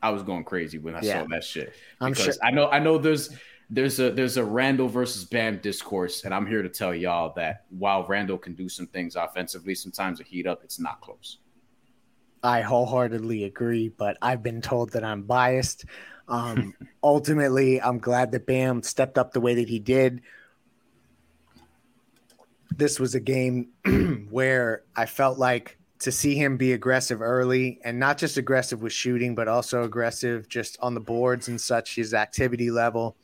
I 0.03 0.11
was 0.11 0.23
going 0.23 0.45
crazy 0.45 0.79
when 0.79 0.95
I 0.95 1.01
yeah. 1.03 1.23
saw 1.23 1.29
that 1.29 1.45
shit. 1.45 1.75
I'm 2.01 2.15
sure. 2.15 2.33
I 2.43 2.51
know 2.51 2.69
I 2.69 2.79
know 2.79 2.99
there's 2.99 3.31
there's 3.71 3.99
a 4.01 4.11
there's 4.11 4.37
a 4.37 4.45
Randle 4.45 4.89
versus 4.89 5.25
Bam 5.25 5.59
discourse, 5.59 6.25
and 6.25 6.33
I'm 6.33 6.47
here 6.47 6.63
to 6.63 6.69
tell 6.69 6.95
y'all 6.95 7.33
that 7.35 7.65
while 7.71 8.07
Randle 8.07 8.39
can 8.39 8.55
do 8.55 8.69
some 8.69 8.87
things 8.87 9.17
offensively, 9.17 9.75
sometimes 9.75 10.21
a 10.21 10.23
heat 10.23 10.47
up, 10.47 10.63
it's 10.65 10.79
not 10.79 11.01
close. 11.01 11.39
I 12.43 12.61
wholeheartedly 12.61 13.45
agree, 13.45 13.89
but 13.89 14.17
I've 14.23 14.43
been 14.43 14.61
told 14.61 14.93
that 14.93 15.05
I'm 15.05 15.23
biased. 15.23 15.85
Um, 16.29 16.75
ultimately, 17.03 17.81
I'm 17.81 17.99
glad 17.99 18.33
that 18.33 18.47
Bam 18.47 18.83
stepped 18.83 19.19
up 19.19 19.33
the 19.33 19.41
way 19.41 19.55
that 19.57 19.69
he 19.69 19.79
did. 19.79 20.23
This 22.77 23.01
was 23.01 23.15
a 23.15 23.21
game 23.21 23.69
where 24.31 24.83
I 24.95 25.07
felt 25.07 25.39
like 25.39 25.79
to 26.01 26.13
see 26.13 26.37
him 26.37 26.57
be 26.57 26.75
aggressive 26.75 27.21
early 27.21 27.81
and 27.83 27.99
not 27.99 28.19
just 28.19 28.37
aggressive 28.37 28.83
with 28.83 28.93
shooting, 28.93 29.35
but 29.35 29.49
also 29.49 29.83
aggressive 29.83 30.49
just 30.49 30.79
on 30.81 30.95
the 30.95 31.01
boards 31.01 31.49
and 31.49 31.61
such, 31.61 31.97
his 31.97 32.15
activity 32.15 32.71
level. 32.71 33.17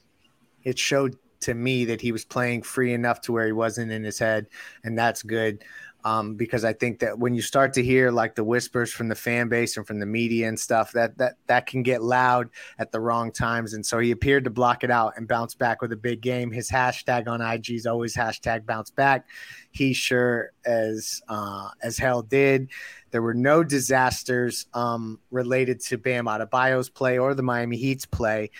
It 0.65 0.79
showed 0.79 1.17
to 1.41 1.55
me 1.55 1.85
that 1.85 2.01
he 2.01 2.11
was 2.11 2.25
playing 2.25 2.63
free 2.63 2.95
enough 2.95 3.21
to 3.21 3.33
where 3.33 3.47
he 3.47 3.53
wasn't 3.53 3.93
in 3.93 4.03
his 4.03 4.19
head, 4.19 4.49
and 4.83 4.99
that's 4.99 5.23
good 5.23 5.63
um, 6.05 6.35
because 6.35 6.65
I 6.65 6.75
think 6.75 6.99
that 6.99 7.19
when 7.19 7.35
you 7.35 7.41
start 7.41 7.73
to 7.75 7.83
hear 7.83 8.11
like 8.11 8.35
the 8.35 8.45
whispers 8.45 8.93
from 8.93 9.09
the 9.09 9.15
fan 9.15 9.49
base 9.49 9.77
and 9.77 9.87
from 9.87 10.01
the 10.01 10.07
media 10.07 10.49
and 10.49 10.61
stuff, 10.61 10.93
that 10.93 11.17
that 11.19 11.35
that 11.47 11.67
can 11.67 11.83
get 11.83 12.03
loud 12.03 12.51
at 12.79 12.93
the 12.93 13.01
wrong 13.01 13.33
times. 13.33 13.73
And 13.73 13.85
so 13.85 13.99
he 13.99 14.11
appeared 14.11 14.45
to 14.45 14.51
block 14.51 14.85
it 14.85 14.91
out 14.91 15.15
and 15.17 15.27
bounce 15.27 15.55
back 15.55 15.81
with 15.81 15.93
a 15.93 15.97
big 15.97 16.21
game. 16.21 16.51
His 16.51 16.71
hashtag 16.71 17.27
on 17.27 17.41
IG 17.41 17.71
is 17.71 17.87
always 17.87 18.15
hashtag 18.15 18.67
bounce 18.67 18.91
back. 18.91 19.27
He 19.71 19.95
sure 19.95 20.53
as 20.67 21.23
uh, 21.29 21.71
as 21.83 21.97
hell 21.97 22.23
did. 22.23 22.69
There 23.11 23.23
were 23.23 23.35
no 23.35 23.65
disasters 23.65 24.67
um, 24.75 25.21
related 25.31 25.81
to 25.83 25.99
Bam 25.99 26.27
Adebayo's 26.27 26.91
play 26.91 27.17
or 27.19 27.35
the 27.35 27.43
Miami 27.43 27.77
Heat's 27.77 28.07
play. 28.07 28.51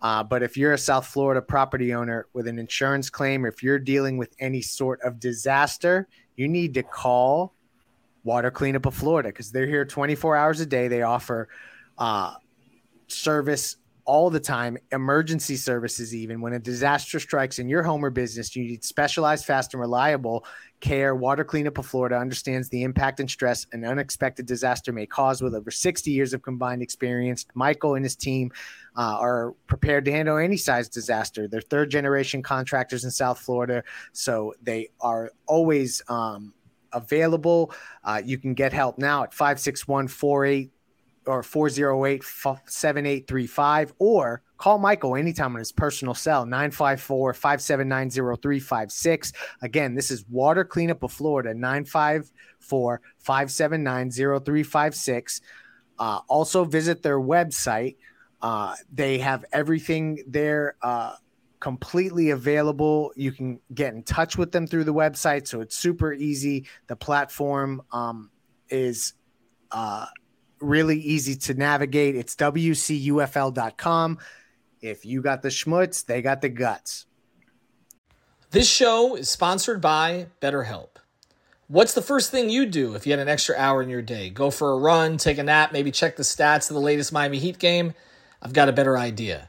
Uh, 0.00 0.22
but 0.22 0.42
if 0.42 0.56
you're 0.56 0.74
a 0.74 0.78
South 0.78 1.06
Florida 1.06 1.40
property 1.40 1.94
owner 1.94 2.26
with 2.34 2.46
an 2.46 2.58
insurance 2.58 3.08
claim, 3.08 3.44
or 3.44 3.48
if 3.48 3.62
you're 3.62 3.78
dealing 3.78 4.18
with 4.18 4.34
any 4.38 4.60
sort 4.60 5.00
of 5.00 5.18
disaster, 5.18 6.06
you 6.36 6.48
need 6.48 6.74
to 6.74 6.82
call 6.82 7.52
Water 8.24 8.50
Cleanup 8.50 8.86
of 8.86 8.94
Florida 8.94 9.28
because 9.28 9.50
they're 9.50 9.66
here 9.66 9.84
24 9.84 10.36
hours 10.36 10.60
a 10.60 10.66
day. 10.66 10.88
They 10.88 11.02
offer 11.02 11.48
uh, 11.98 12.34
service 13.06 13.76
all 14.06 14.28
the 14.28 14.40
time, 14.40 14.76
emergency 14.92 15.56
services, 15.56 16.14
even 16.14 16.40
when 16.40 16.52
a 16.52 16.58
disaster 16.58 17.18
strikes 17.18 17.58
in 17.58 17.68
your 17.68 17.82
home 17.82 18.04
or 18.04 18.10
business, 18.10 18.54
you 18.54 18.64
need 18.64 18.84
specialized, 18.84 19.46
fast, 19.46 19.72
and 19.72 19.80
reliable 19.80 20.44
care. 20.80 21.14
Water 21.14 21.44
Cleanup 21.44 21.78
of 21.78 21.86
Florida 21.86 22.18
understands 22.18 22.68
the 22.68 22.82
impact 22.82 23.20
and 23.20 23.30
stress 23.30 23.66
an 23.72 23.84
unexpected 23.84 24.44
disaster 24.44 24.92
may 24.92 25.06
cause 25.06 25.40
with 25.40 25.54
over 25.54 25.70
60 25.70 26.10
years 26.10 26.34
of 26.34 26.42
combined 26.42 26.82
experience. 26.82 27.46
Michael 27.54 27.94
and 27.94 28.04
his 28.04 28.14
team 28.14 28.52
uh, 28.96 29.16
are 29.18 29.54
prepared 29.66 30.04
to 30.04 30.12
handle 30.12 30.36
any 30.36 30.58
size 30.58 30.88
disaster. 30.88 31.48
They're 31.48 31.62
third 31.62 31.90
generation 31.90 32.42
contractors 32.42 33.04
in 33.04 33.10
South 33.10 33.38
Florida, 33.38 33.82
so 34.12 34.54
they 34.62 34.90
are 35.00 35.30
always 35.46 36.02
um, 36.08 36.52
available. 36.92 37.72
Uh, 38.04 38.20
you 38.24 38.36
can 38.36 38.52
get 38.52 38.72
help 38.72 38.98
now 38.98 39.24
at 39.24 39.32
561 39.32 40.08
48 40.08 40.70
or 41.26 41.42
408 41.42 42.22
7835 42.22 43.94
or 43.98 44.42
call 44.58 44.78
Michael 44.78 45.16
anytime 45.16 45.54
on 45.54 45.58
his 45.58 45.72
personal 45.72 46.14
cell 46.14 46.44
954 46.44 47.34
579 47.34 48.10
0356. 48.10 49.32
Again, 49.62 49.94
this 49.94 50.10
is 50.10 50.24
Water 50.28 50.64
Cleanup 50.64 51.02
of 51.02 51.12
Florida 51.12 51.54
954 51.54 53.00
579 53.18 54.10
0356. 54.10 55.40
Uh, 55.98 56.20
also, 56.28 56.64
visit 56.64 57.02
their 57.02 57.20
website 57.20 57.96
uh, 58.44 58.76
they 58.92 59.16
have 59.16 59.42
everything 59.52 60.22
there 60.26 60.76
uh, 60.82 61.14
completely 61.60 62.28
available. 62.28 63.10
You 63.16 63.32
can 63.32 63.58
get 63.72 63.94
in 63.94 64.02
touch 64.02 64.36
with 64.36 64.52
them 64.52 64.66
through 64.66 64.84
the 64.84 64.92
website, 64.92 65.46
so 65.46 65.62
it's 65.62 65.78
super 65.78 66.12
easy. 66.12 66.66
The 66.86 66.94
platform 66.94 67.80
um, 67.90 68.30
is 68.68 69.14
uh, 69.70 70.04
really 70.60 70.98
easy 70.98 71.36
to 71.36 71.54
navigate. 71.54 72.16
It's 72.16 72.36
wcufl.com. 72.36 74.18
If 74.80 75.06
you 75.06 75.22
got 75.22 75.42
the 75.42 75.48
schmutz, 75.48 76.04
they 76.04 76.20
got 76.22 76.42
the 76.42 76.48
guts. 76.48 77.06
This 78.50 78.70
show 78.70 79.16
is 79.16 79.28
sponsored 79.28 79.80
by 79.80 80.26
BetterHelp. 80.40 80.96
What's 81.66 81.94
the 81.94 82.02
first 82.02 82.30
thing 82.30 82.50
you 82.50 82.66
do 82.66 82.94
if 82.94 83.06
you 83.06 83.12
had 83.12 83.20
an 83.20 83.28
extra 83.28 83.56
hour 83.56 83.82
in 83.82 83.88
your 83.88 84.02
day? 84.02 84.28
Go 84.28 84.50
for 84.50 84.72
a 84.72 84.78
run, 84.78 85.16
take 85.16 85.38
a 85.38 85.42
nap, 85.42 85.72
maybe 85.72 85.90
check 85.90 86.16
the 86.16 86.22
stats 86.22 86.70
of 86.70 86.74
the 86.74 86.80
latest 86.80 87.12
Miami 87.12 87.38
Heat 87.38 87.58
game? 87.58 87.94
I've 88.42 88.52
got 88.52 88.68
a 88.68 88.72
better 88.72 88.98
idea. 88.98 89.48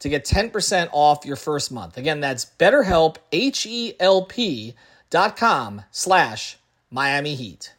to 0.00 0.08
get 0.08 0.24
10% 0.24 0.88
off 0.92 1.24
your 1.24 1.36
first 1.36 1.72
month. 1.72 1.96
Again, 1.96 2.20
that's 2.20 2.44
betterhelp, 2.44 3.16
H-E-L-P 3.32 4.74
dot 5.10 5.36
com 5.36 5.82
slash 5.90 6.58
Miami 6.90 7.34
Heat. 7.34 7.72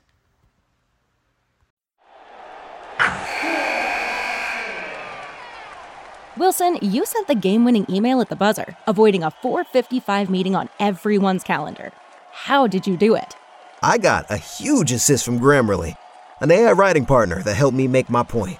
Wilson, 6.38 6.78
you 6.82 7.06
sent 7.06 7.28
the 7.28 7.36
game-winning 7.36 7.86
email 7.90 8.22
at 8.22 8.30
the 8.30 8.36
buzzer, 8.36 8.78
avoiding 8.86 9.24
a 9.24 9.32
455 9.32 10.30
meeting 10.30 10.56
on 10.56 10.70
everyone's 10.80 11.44
calendar. 11.44 11.92
How 12.32 12.68
did 12.68 12.86
you 12.86 12.96
do 12.96 13.16
it? 13.16 13.36
I 13.82 13.98
got 13.98 14.30
a 14.30 14.38
huge 14.38 14.92
assist 14.92 15.26
from 15.26 15.40
Grammarly, 15.40 15.96
an 16.40 16.52
AI 16.52 16.74
writing 16.74 17.06
partner 17.06 17.42
that 17.44 17.56
helped 17.56 17.76
me 17.76 17.88
make 17.88 18.10
my 18.10 18.24
point. 18.24 18.60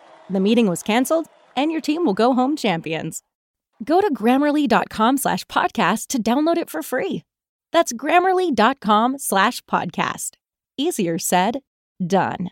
The 0.29 0.39
meeting 0.39 0.67
was 0.67 0.83
canceled, 0.83 1.27
and 1.55 1.71
your 1.71 1.81
team 1.81 2.05
will 2.05 2.13
go 2.13 2.33
home 2.33 2.55
champions. 2.55 3.21
Go 3.83 3.99
to 3.99 4.13
grammarly.com 4.13 5.17
slash 5.17 5.45
podcast 5.45 6.07
to 6.07 6.21
download 6.21 6.57
it 6.57 6.69
for 6.69 6.83
free. 6.83 7.23
That's 7.71 7.93
grammarly.com 7.93 9.17
slash 9.17 9.61
podcast. 9.63 10.31
Easier 10.77 11.17
said, 11.17 11.61
done. 12.05 12.51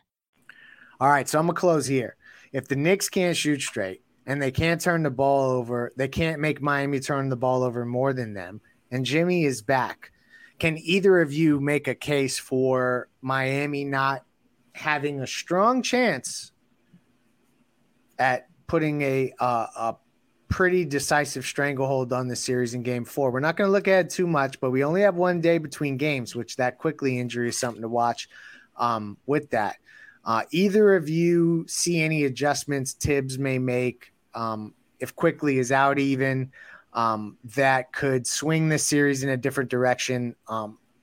All 1.00 1.10
right, 1.10 1.30
so 1.30 1.40
I'm 1.40 1.46
going 1.46 1.56
to 1.56 1.60
close 1.60 1.86
here. 1.88 2.16
If 2.52 2.68
the 2.68 2.76
Knicks 2.76 3.10
can't 3.10 3.38
shoot 3.38 3.62
straight 3.62 4.02
and 4.26 4.42
they 4.42 4.52
can't 4.52 4.82
turn 4.82 5.04
the 5.04 5.10
ball 5.10 5.52
over, 5.52 5.92
they 5.96 6.08
can't 6.08 6.42
make 6.42 6.62
Miami 6.62 7.00
turn 7.00 7.30
the 7.30 7.36
ball 7.36 7.64
over 7.64 7.86
more 7.86 8.12
than 8.14 8.34
them, 8.34 8.62
and 8.92 9.06
Jimmy 9.06 9.46
is 9.46 9.62
back, 9.62 10.12
can 10.60 10.78
either 10.80 11.22
of 11.22 11.32
you 11.32 11.60
make 11.60 11.88
a 11.88 11.96
case 11.96 12.38
for 12.38 13.08
Miami 13.22 13.86
not 13.86 14.24
having 14.74 15.22
a 15.22 15.28
strong 15.28 15.82
chance 15.82 16.52
at 18.20 18.48
putting 18.68 19.02
a 19.02 19.34
uh, 19.40 19.68
a 19.76 19.96
pretty 20.50 20.84
decisive 20.84 21.46
stranglehold 21.46 22.12
on 22.12 22.28
the 22.28 22.36
series 22.36 22.74
in 22.74 22.84
game 22.84 23.06
four. 23.06 23.32
We're 23.32 23.40
not 23.40 23.56
going 23.56 23.68
to 23.68 23.72
look 23.72 23.88
at 23.88 24.06
it 24.06 24.10
too 24.10 24.28
much, 24.28 24.60
but 24.60 24.72
we 24.72 24.84
only 24.84 25.02
have 25.02 25.16
one 25.16 25.42
day 25.42 25.60
between 25.60 25.96
games, 25.96 26.36
which 26.36 26.58
that 26.58 26.78
Quickley 26.80 27.20
injury 27.20 27.50
is 27.50 27.58
something 27.58 27.82
to 27.82 27.88
watch 27.88 28.30
um, 28.78 29.18
with 29.26 29.50
that. 29.52 29.78
Uh, 30.26 30.44
either 30.52 30.96
of 30.96 31.08
you 31.08 31.66
see 31.68 32.02
any 32.02 32.26
adjustments 32.26 32.94
Thibs 32.94 33.40
may 33.40 33.58
make 33.58 34.12
um, 34.34 34.74
if 35.00 35.16
Quickley 35.16 35.60
is 35.60 35.72
out 35.72 35.98
even 35.98 36.52
um, 36.94 37.38
that 37.56 37.94
could 37.94 38.28
swing 38.28 38.70
the 38.70 38.78
series 38.78 39.24
in 39.24 39.30
a 39.30 39.38
different 39.38 39.70
direction? 39.70 40.36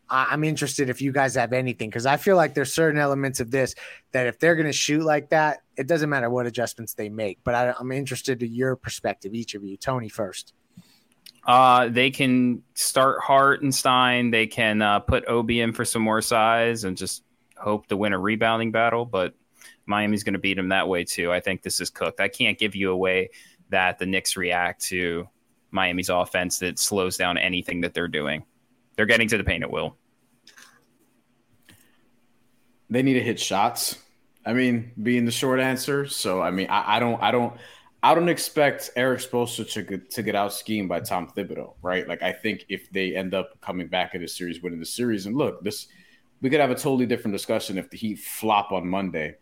I'm 0.09 0.45
interested 0.45 0.89
if 0.89 1.03
you 1.03 1.13
guys 1.13 1.35
have 1.35 1.53
anything 1.53 1.91
because 1.91 2.07
I 2.07 2.17
feel 2.17 2.37
like 2.37 2.55
there's 2.55 2.73
certain 2.73 3.01
elements 3.01 3.41
of 3.41 3.51
this 3.51 3.75
that 4.13 4.27
if 4.27 4.39
they're 4.39 4.55
going 4.55 4.67
to 4.67 4.73
shoot 4.73 5.03
like 5.03 5.31
that, 5.31 5.63
it 5.77 5.87
doesn't 5.87 6.09
matter 6.09 6.31
what 6.31 6.47
adjustments 6.47 6.95
they 6.95 7.09
make. 7.09 7.39
But 7.43 7.55
I, 7.55 7.75
I'm 7.79 7.91
interested 7.93 8.43
in 8.43 8.55
your 8.55 8.77
perspective, 8.77 9.35
each 9.35 9.55
of 9.55 9.65
you. 9.65 9.77
Tony 9.77 10.09
first. 10.09 10.55
Uh, 11.45 11.89
they 11.89 12.11
can 12.11 12.63
start 12.75 13.21
Hartenstein. 13.21 14.31
They 14.31 14.47
can 14.47 14.83
uh, 14.83 15.01
put 15.01 15.27
Obi 15.29 15.61
in 15.61 15.73
for 15.73 15.85
some 15.85 16.03
more 16.03 16.21
size 16.21 16.85
and 16.85 16.97
just 16.97 17.23
hope 17.57 17.87
to 17.87 17.97
win 17.97 18.13
a 18.13 18.19
rebounding 18.19 18.73
battle. 18.73 19.05
But 19.05 19.35
Miami's 19.87 20.25
going 20.25 20.35
to 20.35 20.41
beat 20.41 20.55
them 20.55 20.71
that 20.71 20.89
way 20.89 21.05
too. 21.05 21.33
I 21.33 21.41
think 21.41 21.63
this 21.63 21.81
is 21.81 21.91
cooked. 21.91 22.21
I 22.21 22.29
can't 22.29 22.59
give 22.59 22.75
you 22.75 22.91
a 22.91 22.97
way 22.97 23.31
that 23.71 23.99
the 23.99 24.07
Knicks 24.07 24.37
react 24.37 24.83
to 24.87 25.29
Miami's 25.71 26.09
offense 26.09 26.59
that 26.61 26.79
slows 26.79 27.17
down 27.17 27.39
anything 27.39 27.81
that 27.83 27.95
they're 27.95 28.09
doing. 28.09 28.45
They're 28.97 29.07
getting 29.07 29.29
to 29.29 29.39
the 29.39 29.45
paint 29.45 29.63
at 29.63 29.71
will. 29.71 29.97
They 32.89 33.03
need 33.03 33.15
to 33.15 33.23
hit 33.23 33.39
shots. 33.39 33.97
I 34.45 34.53
mean, 34.53 34.93
being 35.03 35.25
the 35.25 35.33
short 35.33 35.61
answer. 35.61 36.07
So 36.07 36.41
I 36.41 36.51
mean, 36.51 36.69
I, 36.69 36.97
I 36.97 37.01
don't, 37.01 37.21
I 37.23 37.31
don't, 37.31 37.55
I 38.03 38.15
don't 38.15 38.29
expect 38.29 38.91
Erik 38.95 39.21
Spoelstra 39.21 39.71
to 39.73 39.83
get, 39.83 40.11
to 40.13 40.23
get 40.23 40.37
out 40.37 40.53
schemed 40.53 40.89
by 40.89 41.01
Tom 41.01 41.29
Thibodeau, 41.29 41.75
right? 41.83 42.07
Like 42.07 42.23
I 42.23 42.33
think 42.33 42.65
if 42.69 42.91
they 42.93 43.17
end 43.17 43.35
up 43.35 43.61
coming 43.61 43.89
back 43.89 44.15
in 44.15 44.23
the 44.23 44.29
series, 44.29 44.63
winning 44.63 44.79
the 44.79 44.87
series, 44.87 45.27
and 45.27 45.37
look, 45.37 45.63
this 45.65 45.89
we 46.41 46.51
could 46.51 46.61
have 46.61 46.71
a 46.71 46.75
totally 46.75 47.07
different 47.07 47.35
discussion 47.35 47.79
if 47.79 47.91
the 47.91 47.97
Heat 47.97 48.21
flop 48.21 48.71
on 48.71 48.87
Monday, 48.87 49.37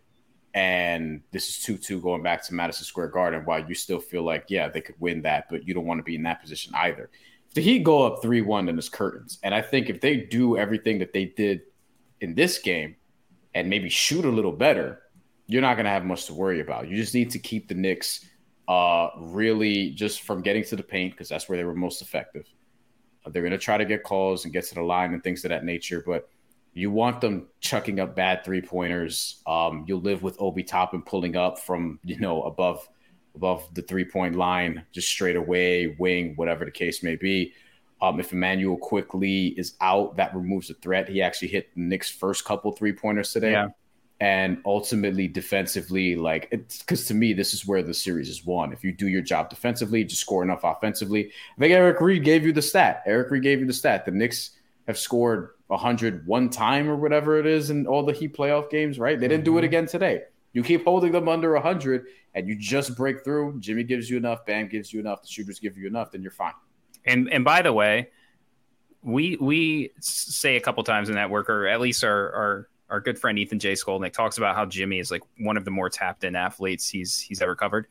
and 0.55 1.21
this 1.33 1.49
is 1.49 1.59
two 1.59 1.77
two 1.77 2.01
going 2.01 2.23
back 2.23 2.43
to 2.45 2.55
Madison 2.55 2.87
Square 2.87 3.09
Garden. 3.09 3.45
While 3.45 3.69
you 3.69 3.75
still 3.75 4.01
feel 4.01 4.23
like 4.23 4.47
yeah 4.49 4.69
they 4.69 4.81
could 4.81 4.97
win 4.99 5.21
that, 5.23 5.47
but 5.51 5.69
you 5.69 5.75
don't 5.75 5.85
want 5.85 5.99
to 5.99 6.05
be 6.05 6.15
in 6.15 6.23
that 6.23 6.41
position 6.41 6.73
either. 6.75 7.11
The 7.55 7.63
Heat 7.63 7.85
go 7.85 8.03
up 8.03 8.21
three 8.21 8.43
one, 8.43 8.67
then 8.67 8.79
it's 8.79 8.89
curtains. 8.89 9.39
And 9.43 9.55
I 9.55 9.63
think 9.63 9.89
if 9.89 10.01
they 10.01 10.17
do 10.17 10.57
everything 10.57 10.99
that 10.99 11.13
they 11.13 11.27
did 11.27 11.63
in 12.21 12.35
this 12.35 12.59
game, 12.59 12.97
and 13.55 13.71
maybe 13.71 13.89
shoot 13.89 14.25
a 14.25 14.29
little 14.29 14.53
better, 14.53 15.03
you're 15.47 15.63
not 15.63 15.75
going 15.75 15.85
to 15.85 15.91
have 15.91 16.05
much 16.05 16.27
to 16.27 16.35
worry 16.35 16.61
about. 16.61 16.89
You 16.89 16.97
just 16.97 17.15
need 17.15 17.31
to 17.31 17.39
keep 17.39 17.69
the 17.69 17.75
Knicks 17.75 18.27
uh, 18.67 19.09
really 19.19 19.91
just 19.91 20.23
from 20.23 20.43
getting 20.43 20.65
to 20.65 20.77
the 20.77 20.83
paint 20.83 21.13
because 21.13 21.29
that's 21.29 21.49
where 21.49 21.57
they 21.57 21.65
were 21.65 21.75
most 21.75 22.03
effective. 22.03 22.47
Uh, 23.25 23.31
they're 23.31 23.43
going 23.43 23.53
to 23.53 23.59
try 23.59 23.79
to 23.79 23.85
get 23.85 24.03
calls 24.03 24.45
and 24.45 24.53
get 24.53 24.65
to 24.67 24.75
the 24.75 24.83
line 24.83 25.15
and 25.15 25.23
things 25.23 25.45
of 25.45 25.51
that 25.51 25.65
nature, 25.65 26.03
but 26.05 26.29
you 26.73 26.91
want 26.91 27.21
them 27.21 27.47
chucking 27.61 28.01
up 28.01 28.17
bad 28.17 28.45
three 28.45 28.61
pointers. 28.61 29.41
Um, 29.47 29.85
you'll 29.87 30.01
live 30.01 30.23
with 30.23 30.37
Obi 30.41 30.65
Toppin 30.65 31.03
pulling 31.03 31.37
up 31.37 31.61
from 31.61 32.01
you 32.03 32.19
know 32.19 32.43
above 32.43 32.89
above 33.35 33.69
the 33.75 33.83
three 33.83 34.05
point 34.05 34.37
line, 34.37 34.85
just 34.93 35.09
straight 35.09 35.37
away, 35.37 35.97
wing, 35.99 36.35
whatever 36.37 36.65
the 36.65 36.71
case 36.71 37.03
may 37.03 37.17
be. 37.17 37.53
Um, 38.01 38.21
if 38.21 38.33
Immanuel 38.33 38.77
Quickley 38.77 39.49
is 39.57 39.75
out, 39.81 40.17
that 40.17 40.35
removes 40.35 40.69
a 40.71 40.75
threat. 40.75 41.09
He 41.09 41.23
actually 41.23 41.49
hit 41.49 41.75
the 41.75 41.81
Knicks' 41.81 42.11
first 42.11 42.45
couple 42.45 42.71
three 42.73 42.93
pointers 42.93 43.33
today. 43.33 43.53
Yeah. 43.53 43.69
And 44.21 44.61
ultimately, 44.65 45.27
defensively, 45.27 46.15
like 46.15 46.49
it's 46.51 46.79
because 46.79 47.07
to 47.07 47.15
me, 47.15 47.33
this 47.33 47.53
is 47.53 47.67
where 47.67 47.83
the 47.83 47.93
series 47.93 48.29
is 48.29 48.45
won. 48.45 48.73
If 48.73 48.85
you 48.85 48.93
do 48.93 49.09
your 49.09 49.23
job 49.23 49.51
defensively, 49.51 50.05
just 50.05 50.21
score 50.21 50.43
enough 50.43 50.61
offensively. 50.63 51.27
I 51.27 51.61
think 51.61 51.73
Eric 51.73 52.01
Reed 52.01 52.25
gave 52.25 52.45
you 52.45 52.53
the 52.53 52.63
stat. 52.63 53.03
Eric 53.07 53.31
Reed 53.31 53.43
gave 53.43 53.61
you 53.61 53.67
the 53.67 53.73
stat. 53.73 54.05
The 54.05 54.13
Knicks 54.13 54.53
have 54.87 54.99
scored 54.99 55.51
100 55.67 56.27
one 56.27 56.49
time 56.51 56.89
or 56.89 56.97
whatever 56.97 57.39
it 57.39 57.47
is 57.47 57.71
in 57.71 57.87
all 57.87 58.05
the 58.05 58.13
Heat 58.13 58.37
playoff 58.37 58.71
games, 58.71 58.99
right? 58.99 59.19
They 59.19 59.29
didn't 59.29 59.45
do 59.45 59.59
it 59.59 59.65
again 59.65 59.87
today. 59.87 60.23
You 60.55 60.63
keep 60.63 60.85
holding 60.85 61.13
them 61.13 61.29
under 61.29 61.53
100 61.53 62.07
and 62.35 62.49
you 62.49 62.57
just 62.57 62.97
break 62.97 63.23
through. 63.23 63.61
Jimmy 63.61 63.85
gives 63.85 64.09
you 64.09 64.17
enough, 64.17 64.47
Bam 64.47 64.69
gives 64.69 64.93
you 64.93 65.01
enough, 65.01 65.23
the 65.23 65.29
shooters 65.29 65.59
give 65.59 65.77
you 65.77 65.87
enough, 65.87 66.13
then 66.13 66.23
you're 66.23 66.31
fine. 66.31 66.55
And 67.05 67.31
and 67.31 67.45
by 67.45 67.61
the 67.61 67.73
way, 67.73 68.09
we 69.03 69.37
we 69.37 69.91
say 70.01 70.57
a 70.57 70.61
couple 70.61 70.83
times 70.85 71.11
in 71.11 71.17
that 71.17 71.29
work, 71.29 71.51
or 71.51 71.67
at 71.67 71.81
least 71.81 72.03
our 72.03 72.33
our 72.33 72.69
our 72.89 73.01
good 73.01 73.19
friend 73.19 73.39
Ethan 73.39 73.59
J. 73.59 73.73
Skolnick 73.73 74.13
talks 74.13 74.39
about 74.39 74.55
how 74.55 74.65
Jimmy 74.65 75.01
is 75.01 75.11
like 75.11 75.23
one 75.39 75.57
of 75.57 75.65
the 75.65 75.71
more 75.71 75.91
tapped 75.91 76.25
in 76.25 76.35
athletes 76.37 76.89
he's 76.89 77.19
he's 77.19 77.43
ever 77.43 77.55
covered. 77.55 77.87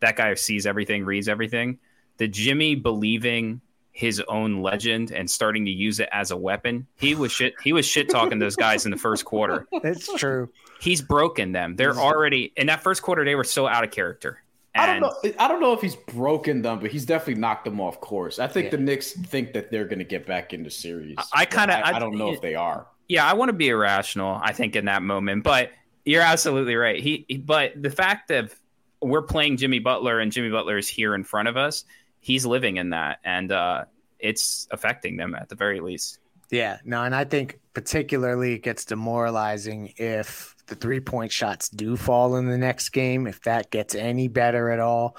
That 0.00 0.16
guy 0.16 0.34
sees 0.34 0.66
everything, 0.66 1.04
reads 1.04 1.28
everything. 1.28 1.78
The 2.18 2.28
Jimmy 2.28 2.74
believing 2.74 3.62
his 3.92 4.20
own 4.26 4.62
legend 4.62 5.12
and 5.12 5.30
starting 5.30 5.66
to 5.66 5.70
use 5.70 6.00
it 6.00 6.08
as 6.10 6.30
a 6.30 6.36
weapon. 6.36 6.86
He 6.96 7.14
was 7.14 7.30
shit. 7.30 7.54
He 7.62 7.72
was 7.72 7.86
shit 7.86 8.10
talking 8.10 8.38
those 8.38 8.56
guys 8.56 8.84
in 8.84 8.90
the 8.90 8.98
first 8.98 9.24
quarter. 9.24 9.66
It's 9.72 10.12
true. 10.14 10.50
He's 10.82 11.00
broken 11.00 11.52
them. 11.52 11.76
They're 11.76 11.94
already 11.96 12.52
in 12.56 12.66
that 12.66 12.82
first 12.82 13.02
quarter. 13.02 13.24
They 13.24 13.36
were 13.36 13.44
so 13.44 13.68
out 13.68 13.84
of 13.84 13.92
character. 13.92 14.42
I 14.74 14.86
don't 14.86 15.00
know. 15.00 15.14
I 15.38 15.46
don't 15.48 15.60
know 15.60 15.74
if 15.74 15.80
he's 15.80 15.94
broken 15.94 16.62
them, 16.62 16.80
but 16.80 16.90
he's 16.90 17.04
definitely 17.06 17.40
knocked 17.40 17.66
them 17.66 17.80
off 17.80 18.00
course. 18.00 18.38
I 18.38 18.48
think 18.48 18.64
Yeah. 18.64 18.70
the 18.72 18.78
Knicks 18.78 19.12
think 19.12 19.52
that 19.52 19.70
they're 19.70 19.84
going 19.84 19.98
to 20.00 20.04
get 20.04 20.26
back 20.26 20.52
into 20.52 20.70
series. 20.70 21.16
I 21.32 21.44
kinda- 21.44 21.76
I, 21.86 21.90
I- 21.92 21.96
I 21.96 21.98
don't 22.00 22.16
know 22.16 22.32
if 22.32 22.40
they 22.40 22.54
are. 22.56 22.86
yeah, 23.08 23.24
I 23.24 23.34
want 23.34 23.50
to 23.50 23.52
be 23.52 23.68
irrational. 23.68 24.40
I 24.42 24.52
think 24.54 24.74
in 24.74 24.86
that 24.86 25.02
moment, 25.02 25.44
but 25.44 25.70
you're 26.04 26.22
absolutely 26.22 26.74
right. 26.74 27.00
He, 27.00 27.26
he- 27.28 27.36
but 27.36 27.80
the 27.80 27.90
fact 27.90 28.28
that 28.28 28.52
we're 29.00 29.22
playing 29.22 29.58
Jimmy 29.58 29.78
Butler 29.78 30.18
and 30.20 30.32
Jimmy 30.32 30.50
Butler 30.50 30.78
is 30.78 30.88
here 30.88 31.14
in 31.14 31.22
front 31.22 31.48
of 31.48 31.56
us, 31.56 31.84
he's 32.20 32.46
living 32.46 32.78
in 32.78 32.90
that, 32.90 33.18
and 33.24 33.52
uh, 33.52 33.84
it's 34.18 34.66
affecting 34.70 35.16
them 35.16 35.34
at 35.34 35.48
the 35.48 35.54
very 35.54 35.80
least. 35.80 36.18
Yeah, 36.50 36.78
no, 36.84 37.02
and 37.04 37.14
I 37.14 37.24
think 37.24 37.60
particularly 37.74 38.54
it 38.54 38.62
gets 38.62 38.84
demoralizing 38.84 39.92
if 39.96 40.54
the 40.66 40.74
three 40.74 41.00
point 41.00 41.32
shots 41.32 41.68
do 41.68 41.96
fall 41.96 42.36
in 42.36 42.46
the 42.48 42.58
next 42.58 42.90
game, 42.90 43.26
if 43.26 43.42
that 43.42 43.70
gets 43.70 43.94
any 43.94 44.28
better 44.28 44.70
at 44.70 44.80
all. 44.80 45.16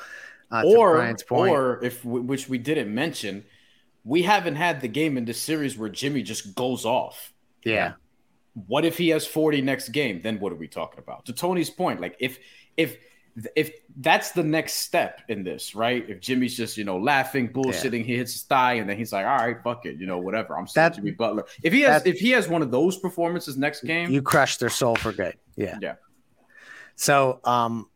Uh, 0.51 0.63
or 0.65 1.17
or 1.29 1.83
if 1.83 2.03
which 2.05 2.47
we 2.47 2.57
didn't 2.59 2.93
mention, 2.93 3.43
we 4.03 4.21
haven't 4.23 4.55
had 4.55 4.81
the 4.81 4.87
game 4.87 5.17
in 5.17 5.25
this 5.25 5.41
series 5.41 5.77
where 5.77 5.89
Jimmy 5.89 6.21
just 6.23 6.55
goes 6.55 6.85
off. 6.85 7.33
yeah, 7.63 7.93
What 8.53 8.85
if 8.85 8.97
he 8.97 9.09
has 9.09 9.25
40 9.25 9.61
next 9.61 9.89
game? 9.89 10.21
Then 10.21 10.39
what 10.39 10.51
are 10.51 10.55
we 10.57 10.67
talking 10.67 10.99
about? 10.99 11.25
To 11.25 11.33
Tony's 11.33 11.69
point, 11.71 12.01
like 12.01 12.15
if 12.19 12.37
if 12.77 12.97
if 13.55 13.71
that's 13.97 14.31
the 14.31 14.43
next 14.43 14.75
step 14.75 15.21
in 15.27 15.43
this, 15.43 15.73
right? 15.75 16.07
If 16.07 16.19
Jimmy's 16.19 16.55
just 16.55 16.77
you 16.77 16.83
know 16.83 16.97
laughing, 16.97 17.49
bullshitting, 17.51 18.05
he 18.05 18.15
hits 18.17 18.33
his 18.33 18.43
thigh, 18.43 18.73
and 18.73 18.89
then 18.89 18.97
he's 18.97 19.11
like, 19.11 19.25
"All 19.25 19.37
right, 19.37 19.57
fuck 19.63 19.85
it, 19.85 19.97
you 19.97 20.05
know, 20.05 20.19
whatever." 20.19 20.57
I'm 20.57 20.67
still 20.67 20.83
That- 20.83 20.95
Jimmy 20.95 21.11
Butler. 21.11 21.45
If 21.63 21.73
he 21.73 21.81
has 21.81 22.05
if 22.05 22.19
he 22.19 22.31
has 22.31 22.47
one 22.47 22.61
of 22.61 22.71
those 22.71 22.97
performances 22.97 23.57
next 23.57 23.83
game, 23.83 24.11
you 24.11 24.21
crushed 24.21 24.59
their 24.59 24.69
soul 24.69 24.95
for 24.95 25.11
good. 25.11 25.35
Yeah. 25.55 25.77
yeah, 25.81 25.95
So, 26.95 27.39
um, 27.43 27.87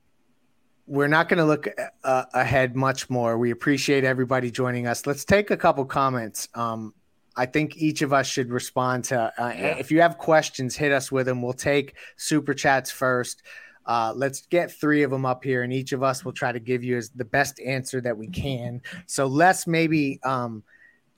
we're 0.86 1.08
not 1.08 1.28
going 1.28 1.40
to 1.40 1.46
look 1.46 1.68
uh, 2.04 2.26
ahead 2.34 2.76
much 2.76 3.10
more. 3.10 3.38
We 3.38 3.52
appreciate 3.52 4.04
everybody 4.04 4.52
joining 4.52 4.88
us. 4.88 5.06
Let's 5.06 5.26
take 5.26 5.52
a 5.52 5.58
couple 5.58 5.84
comments. 5.86 6.48
Um, 6.54 6.94
I 7.36 7.46
think 7.46 7.78
each 7.78 8.02
of 8.02 8.14
us 8.14 8.26
should 8.28 8.52
respond 8.52 9.06
to. 9.06 9.34
Uh, 9.38 9.54
If 9.80 9.92
you 9.92 10.02
have 10.02 10.18
questions, 10.18 10.76
hit 10.76 10.92
us 10.92 11.12
with 11.12 11.26
them. 11.26 11.42
We'll 11.42 11.54
take 11.54 11.96
super 12.16 12.54
chats 12.54 12.90
first. 12.90 13.44
Uh, 13.88 14.14
let's 14.16 14.42
get 14.48 14.70
three 14.70 15.04
of 15.04 15.12
them 15.12 15.26
up 15.26 15.44
here, 15.44 15.64
and 15.64 15.72
each 15.72 15.94
of 15.94 16.04
us 16.04 16.26
will 16.26 16.34
try 16.34 16.52
to 16.52 16.60
give 16.60 16.84
you 16.84 16.98
as 16.98 17.10
the 17.10 17.26
best 17.26 17.60
answer 17.62 18.02
that 18.02 18.18
we 18.18 18.28
can. 18.28 18.82
So 19.06 19.26
less 19.26 19.66
maybe 19.66 20.20
um, 20.24 20.62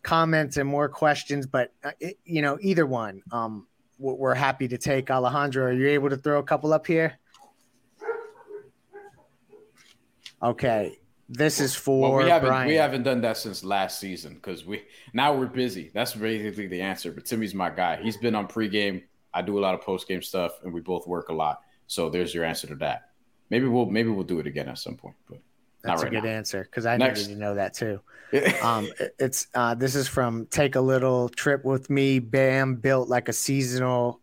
comments 0.03 0.57
and 0.57 0.69
more 0.69 0.87
questions, 0.87 1.47
but 1.47 1.73
uh, 1.83 1.91
it, 1.99 2.19
you 2.25 2.41
know 2.41 2.57
either 2.61 2.85
one. 2.85 3.21
Um, 3.31 3.65
we're 3.97 4.33
happy 4.33 4.67
to 4.69 4.77
take. 4.77 5.11
Alejandro, 5.11 5.65
are 5.65 5.73
you 5.73 5.89
able 5.89 6.09
to 6.09 6.15
throw 6.15 6.39
a 6.39 6.43
couple 6.43 6.71
up 6.71 6.87
here? 6.87 7.19
Okay, 10.41 10.97
this 11.27 11.59
is 11.59 11.75
for 11.75 12.11
well, 12.11 12.23
we 12.23 12.29
haven't 12.29 12.47
Bryan. 12.47 12.67
we 12.67 12.75
haven't 12.75 13.03
done 13.03 13.21
that 13.21 13.35
since 13.35 13.63
last 13.63 13.99
season 13.99 14.35
because 14.35 14.65
we 14.65 14.83
now 15.13 15.35
we're 15.35 15.47
busy. 15.47 15.91
That's 15.93 16.15
basically 16.15 16.67
the 16.67 16.81
answer. 16.81 17.11
But 17.11 17.25
Timmy's 17.25 17.53
my 17.53 17.69
guy. 17.69 18.01
He's 18.01 18.15
been 18.15 18.35
on 18.35 18.47
pregame. 18.47 19.03
I 19.33 19.41
do 19.41 19.59
a 19.59 19.61
lot 19.61 19.75
of 19.75 19.81
postgame 19.81 20.23
stuff, 20.23 20.53
and 20.63 20.73
we 20.73 20.81
both 20.81 21.07
work 21.07 21.29
a 21.29 21.33
lot. 21.33 21.61
So 21.89 22.09
there's 22.09 22.33
your 22.33 22.45
answer 22.45 22.67
to 22.67 22.75
that. 22.75 23.09
Maybe 23.49 23.65
we'll 23.67 23.87
maybe 23.87 24.09
we'll 24.09 24.23
do 24.23 24.39
it 24.39 24.47
again 24.47 24.69
at 24.69 24.77
some 24.77 24.95
point, 24.95 25.15
but 25.27 25.39
That's 25.81 26.01
not 26.03 26.03
right 26.03 26.13
a 26.17 26.21
good 26.21 26.27
now. 26.29 26.35
answer 26.37 26.63
because 26.63 26.85
I 26.85 26.95
Next. 26.97 27.21
needed 27.23 27.33
to 27.33 27.39
know 27.39 27.55
that 27.55 27.73
too. 27.73 27.99
um, 28.63 28.87
it's 29.17 29.47
uh, 29.55 29.73
this 29.73 29.95
is 29.95 30.07
from 30.07 30.45
take 30.45 30.75
a 30.75 30.81
little 30.81 31.29
trip 31.29 31.65
with 31.65 31.89
me. 31.89 32.19
Bam 32.19 32.75
built 32.75 33.09
like 33.09 33.27
a 33.27 33.33
seasonal 33.33 34.21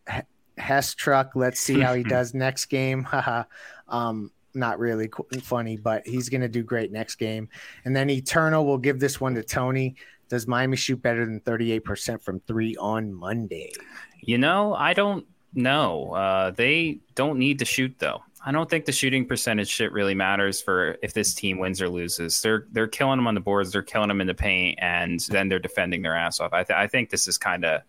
Hess 0.57 0.95
truck. 0.95 1.33
Let's 1.35 1.59
see 1.61 1.81
how 1.81 1.93
he 1.95 2.03
does 2.17 2.33
next 2.35 2.67
game. 2.67 3.03
Haha. 3.13 3.43
um, 3.89 4.31
not 4.55 4.79
really 4.79 5.09
qu- 5.09 5.27
funny, 5.43 5.77
but 5.77 6.07
he's 6.07 6.29
gonna 6.31 6.49
do 6.49 6.63
great 6.63 6.93
next 6.93 7.17
game. 7.17 7.49
And 7.85 7.95
then 7.95 8.09
Eternal 8.09 8.65
will 8.65 8.79
give 8.79 9.01
this 9.01 9.21
one 9.21 9.35
to 9.35 9.43
Tony. 9.43 9.97
Does 10.29 10.47
Miami 10.47 10.77
shoot 10.77 11.03
better 11.03 11.27
than 11.27 11.41
thirty 11.41 11.73
eight 11.73 11.85
percent 11.85 12.23
from 12.23 12.39
three 12.47 12.77
on 12.77 13.13
Monday? 13.13 13.73
You 14.21 14.39
know, 14.39 14.73
I 14.75 14.95
don't 14.95 15.27
know. 15.57 16.13
Uh, 16.13 16.51
they 16.51 17.01
don't 17.15 17.39
need 17.39 17.59
to 17.61 17.65
shoot 17.65 17.95
though. 17.99 18.23
I 18.45 18.53
don't 18.53 18.71
think 18.71 18.85
the 18.85 18.93
shooting 18.93 19.27
percentage 19.27 19.69
shit 19.69 19.91
really 19.93 20.15
matters 20.15 20.63
for 20.63 20.99
if 21.03 21.13
this 21.13 21.35
team 21.35 21.59
wins 21.59 21.83
or 21.83 21.89
loses. 21.89 22.41
They're 22.41 22.67
they're 22.71 22.87
killing 22.87 23.19
them 23.19 23.27
on 23.27 23.35
the 23.35 23.41
boards, 23.41 23.73
they're 23.73 23.83
killing 23.83 24.07
them 24.07 24.21
in 24.21 24.29
the 24.29 24.35
paint, 24.35 24.79
and 24.81 25.19
then 25.31 25.49
they're 25.49 25.59
defending 25.59 26.03
their 26.03 26.15
ass 26.15 26.39
off. 26.39 26.53
I, 26.53 26.63
th- 26.63 26.77
I 26.77 26.87
think 26.87 27.11
this 27.11 27.27
is 27.27 27.39
kind 27.39 27.65
of 27.65 27.83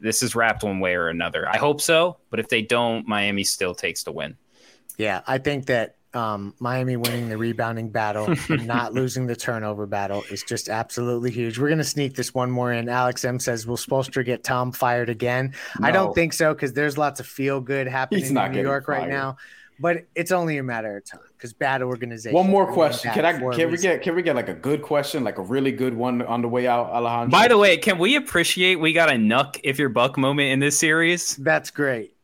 this 0.00 0.22
is 0.22 0.36
wrapped 0.36 0.62
one 0.62 0.78
way 0.78 0.94
or 0.94 1.08
another. 1.08 1.48
I 1.48 1.58
hope 1.58 1.80
so, 1.80 2.18
but 2.30 2.38
if 2.38 2.48
they 2.48 2.62
don't, 2.62 3.08
Miami 3.08 3.42
still 3.42 3.74
takes 3.74 4.04
the 4.04 4.12
win. 4.12 4.36
Yeah, 4.96 5.22
I 5.26 5.38
think 5.38 5.66
that 5.66 5.96
um, 6.14 6.54
Miami 6.58 6.96
winning 6.96 7.28
the 7.28 7.38
rebounding 7.38 7.88
battle 7.88 8.34
and 8.48 8.66
not 8.66 8.92
losing 8.92 9.26
the 9.26 9.36
turnover 9.36 9.86
battle 9.86 10.22
is 10.30 10.42
just 10.42 10.68
absolutely 10.68 11.30
huge. 11.30 11.58
We're 11.58 11.68
going 11.68 11.78
to 11.78 11.84
sneak 11.84 12.14
this 12.14 12.34
one 12.34 12.50
more 12.50 12.72
in. 12.72 12.88
Alex 12.88 13.24
M 13.24 13.38
says, 13.38 13.66
Will 13.66 13.76
Spoelstra 13.76 14.24
get 14.24 14.44
Tom 14.44 14.72
fired 14.72 15.08
again? 15.08 15.54
No. 15.80 15.88
I 15.88 15.90
don't 15.90 16.14
think 16.14 16.32
so 16.32 16.52
because 16.52 16.72
there's 16.72 16.98
lots 16.98 17.20
of 17.20 17.26
feel 17.26 17.60
good 17.60 17.86
happening 17.86 18.24
in 18.24 18.52
New 18.52 18.62
York 18.62 18.86
fired. 18.86 18.98
right 18.98 19.08
now. 19.08 19.36
But 19.80 20.04
it's 20.14 20.30
only 20.30 20.58
a 20.58 20.62
matter 20.62 20.98
of 20.98 21.04
time 21.04 21.20
because 21.36 21.52
bad 21.52 21.82
organization. 21.82 22.36
One 22.36 22.48
more 22.48 22.70
question. 22.70 23.10
Can 23.12 23.24
I 23.24 23.32
can 23.32 23.70
we 23.70 23.78
get 23.78 24.00
can 24.02 24.14
we 24.14 24.22
get 24.22 24.36
like 24.36 24.48
a 24.48 24.54
good 24.54 24.80
question, 24.80 25.24
like 25.24 25.38
a 25.38 25.42
really 25.42 25.72
good 25.72 25.94
one 25.94 26.22
on 26.22 26.40
the 26.40 26.46
way 26.46 26.68
out, 26.68 26.86
Alejandro? 26.90 27.30
By 27.30 27.48
the 27.48 27.58
way, 27.58 27.78
can 27.78 27.98
we 27.98 28.14
appreciate 28.14 28.76
we 28.76 28.92
got 28.92 29.08
a 29.08 29.14
nuck 29.14 29.58
if 29.64 29.78
you're 29.78 29.88
buck 29.88 30.16
moment 30.16 30.50
in 30.50 30.60
this 30.60 30.78
series? 30.78 31.34
That's 31.36 31.70
great. 31.70 32.14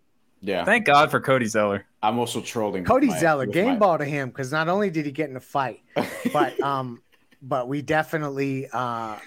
Yeah. 0.41 0.65
Thank 0.65 0.87
God 0.87 1.11
for 1.11 1.21
Cody 1.21 1.47
Zeller. 1.47 1.85
I'm 2.03 2.19
also 2.19 2.41
trolling. 2.41 2.85
Cody 2.85 3.09
my, 3.09 3.19
Zeller, 3.19 3.47
game 3.47 3.75
my... 3.75 3.77
ball 3.77 3.99
to 3.99 4.05
him 4.05 4.29
because 4.29 4.53
not 4.53 4.69
only 4.69 4.91
did 4.91 5.07
he 5.07 5.13
get 5.13 5.31
in 5.31 5.37
a 5.37 5.41
fight, 5.41 5.81
but 6.33 6.61
um, 6.61 7.03
but 7.43 7.69
we 7.69 7.83
definitely 7.83 8.69
uh, 8.73 9.19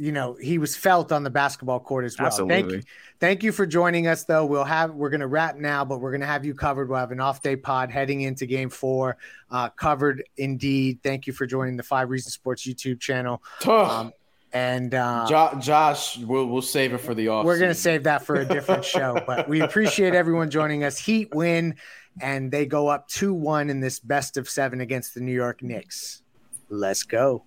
you 0.00 0.12
know, 0.12 0.34
he 0.40 0.56
was 0.56 0.74
felt 0.74 1.12
on 1.12 1.24
the 1.24 1.30
basketball 1.30 1.78
court 1.78 2.06
as 2.06 2.18
well. 2.18 2.28
Absolutely. 2.28 2.54
Thank 2.54 2.72
you, 2.72 2.82
thank 3.20 3.42
you 3.42 3.52
for 3.52 3.66
joining 3.66 4.06
us 4.06 4.24
though. 4.24 4.46
We'll 4.46 4.64
have 4.64 4.94
we're 4.94 5.10
gonna 5.10 5.26
wrap 5.26 5.56
now, 5.56 5.84
but 5.84 6.00
we're 6.00 6.10
gonna 6.10 6.24
have 6.24 6.42
you 6.42 6.54
covered. 6.54 6.88
We'll 6.88 6.98
have 6.98 7.12
an 7.12 7.20
off 7.20 7.42
day 7.42 7.54
pod 7.54 7.90
heading 7.90 8.22
into 8.22 8.46
game 8.46 8.70
four. 8.70 9.18
Uh, 9.50 9.68
covered 9.68 10.24
indeed. 10.38 11.00
Thank 11.02 11.26
you 11.26 11.34
for 11.34 11.44
joining 11.44 11.76
the 11.76 11.82
Five 11.82 12.08
Reasons 12.08 12.32
Sports 12.32 12.66
YouTube 12.66 12.98
channel. 12.98 13.42
Um, 13.66 14.12
and 14.52 14.94
uh, 14.94 15.26
jo- 15.28 15.56
Josh, 15.60 16.18
we'll 16.18 16.46
we'll 16.46 16.62
save 16.62 16.92
it 16.92 16.98
for 16.98 17.14
the 17.14 17.28
off. 17.28 17.44
We're 17.44 17.58
gonna 17.58 17.74
save 17.74 18.04
that 18.04 18.24
for 18.24 18.36
a 18.36 18.44
different 18.44 18.84
show, 18.84 19.22
but 19.26 19.48
we 19.48 19.60
appreciate 19.60 20.14
everyone 20.14 20.50
joining 20.50 20.84
us. 20.84 20.98
Heat 20.98 21.34
win, 21.34 21.76
and 22.20 22.50
they 22.50 22.66
go 22.66 22.88
up 22.88 23.08
two 23.08 23.32
one 23.32 23.70
in 23.70 23.80
this 23.80 24.00
best 24.00 24.36
of 24.36 24.48
seven 24.48 24.80
against 24.80 25.14
the 25.14 25.20
New 25.20 25.32
York 25.32 25.62
Knicks. 25.62 26.22
Let's 26.68 27.02
go. 27.04 27.44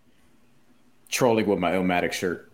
Trolling 1.09 1.47
with 1.47 1.59
my 1.59 1.73
Omatic 1.73 2.11
shirt. 2.13 2.49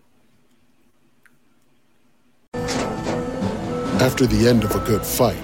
After 4.01 4.25
the 4.25 4.47
end 4.47 4.63
of 4.63 4.75
a 4.75 4.79
good 4.79 5.05
fight, 5.05 5.37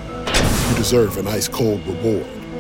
you 0.70 0.76
deserve 0.78 1.18
an 1.18 1.28
ice 1.28 1.48
cold 1.48 1.86
reward. 1.86 2.26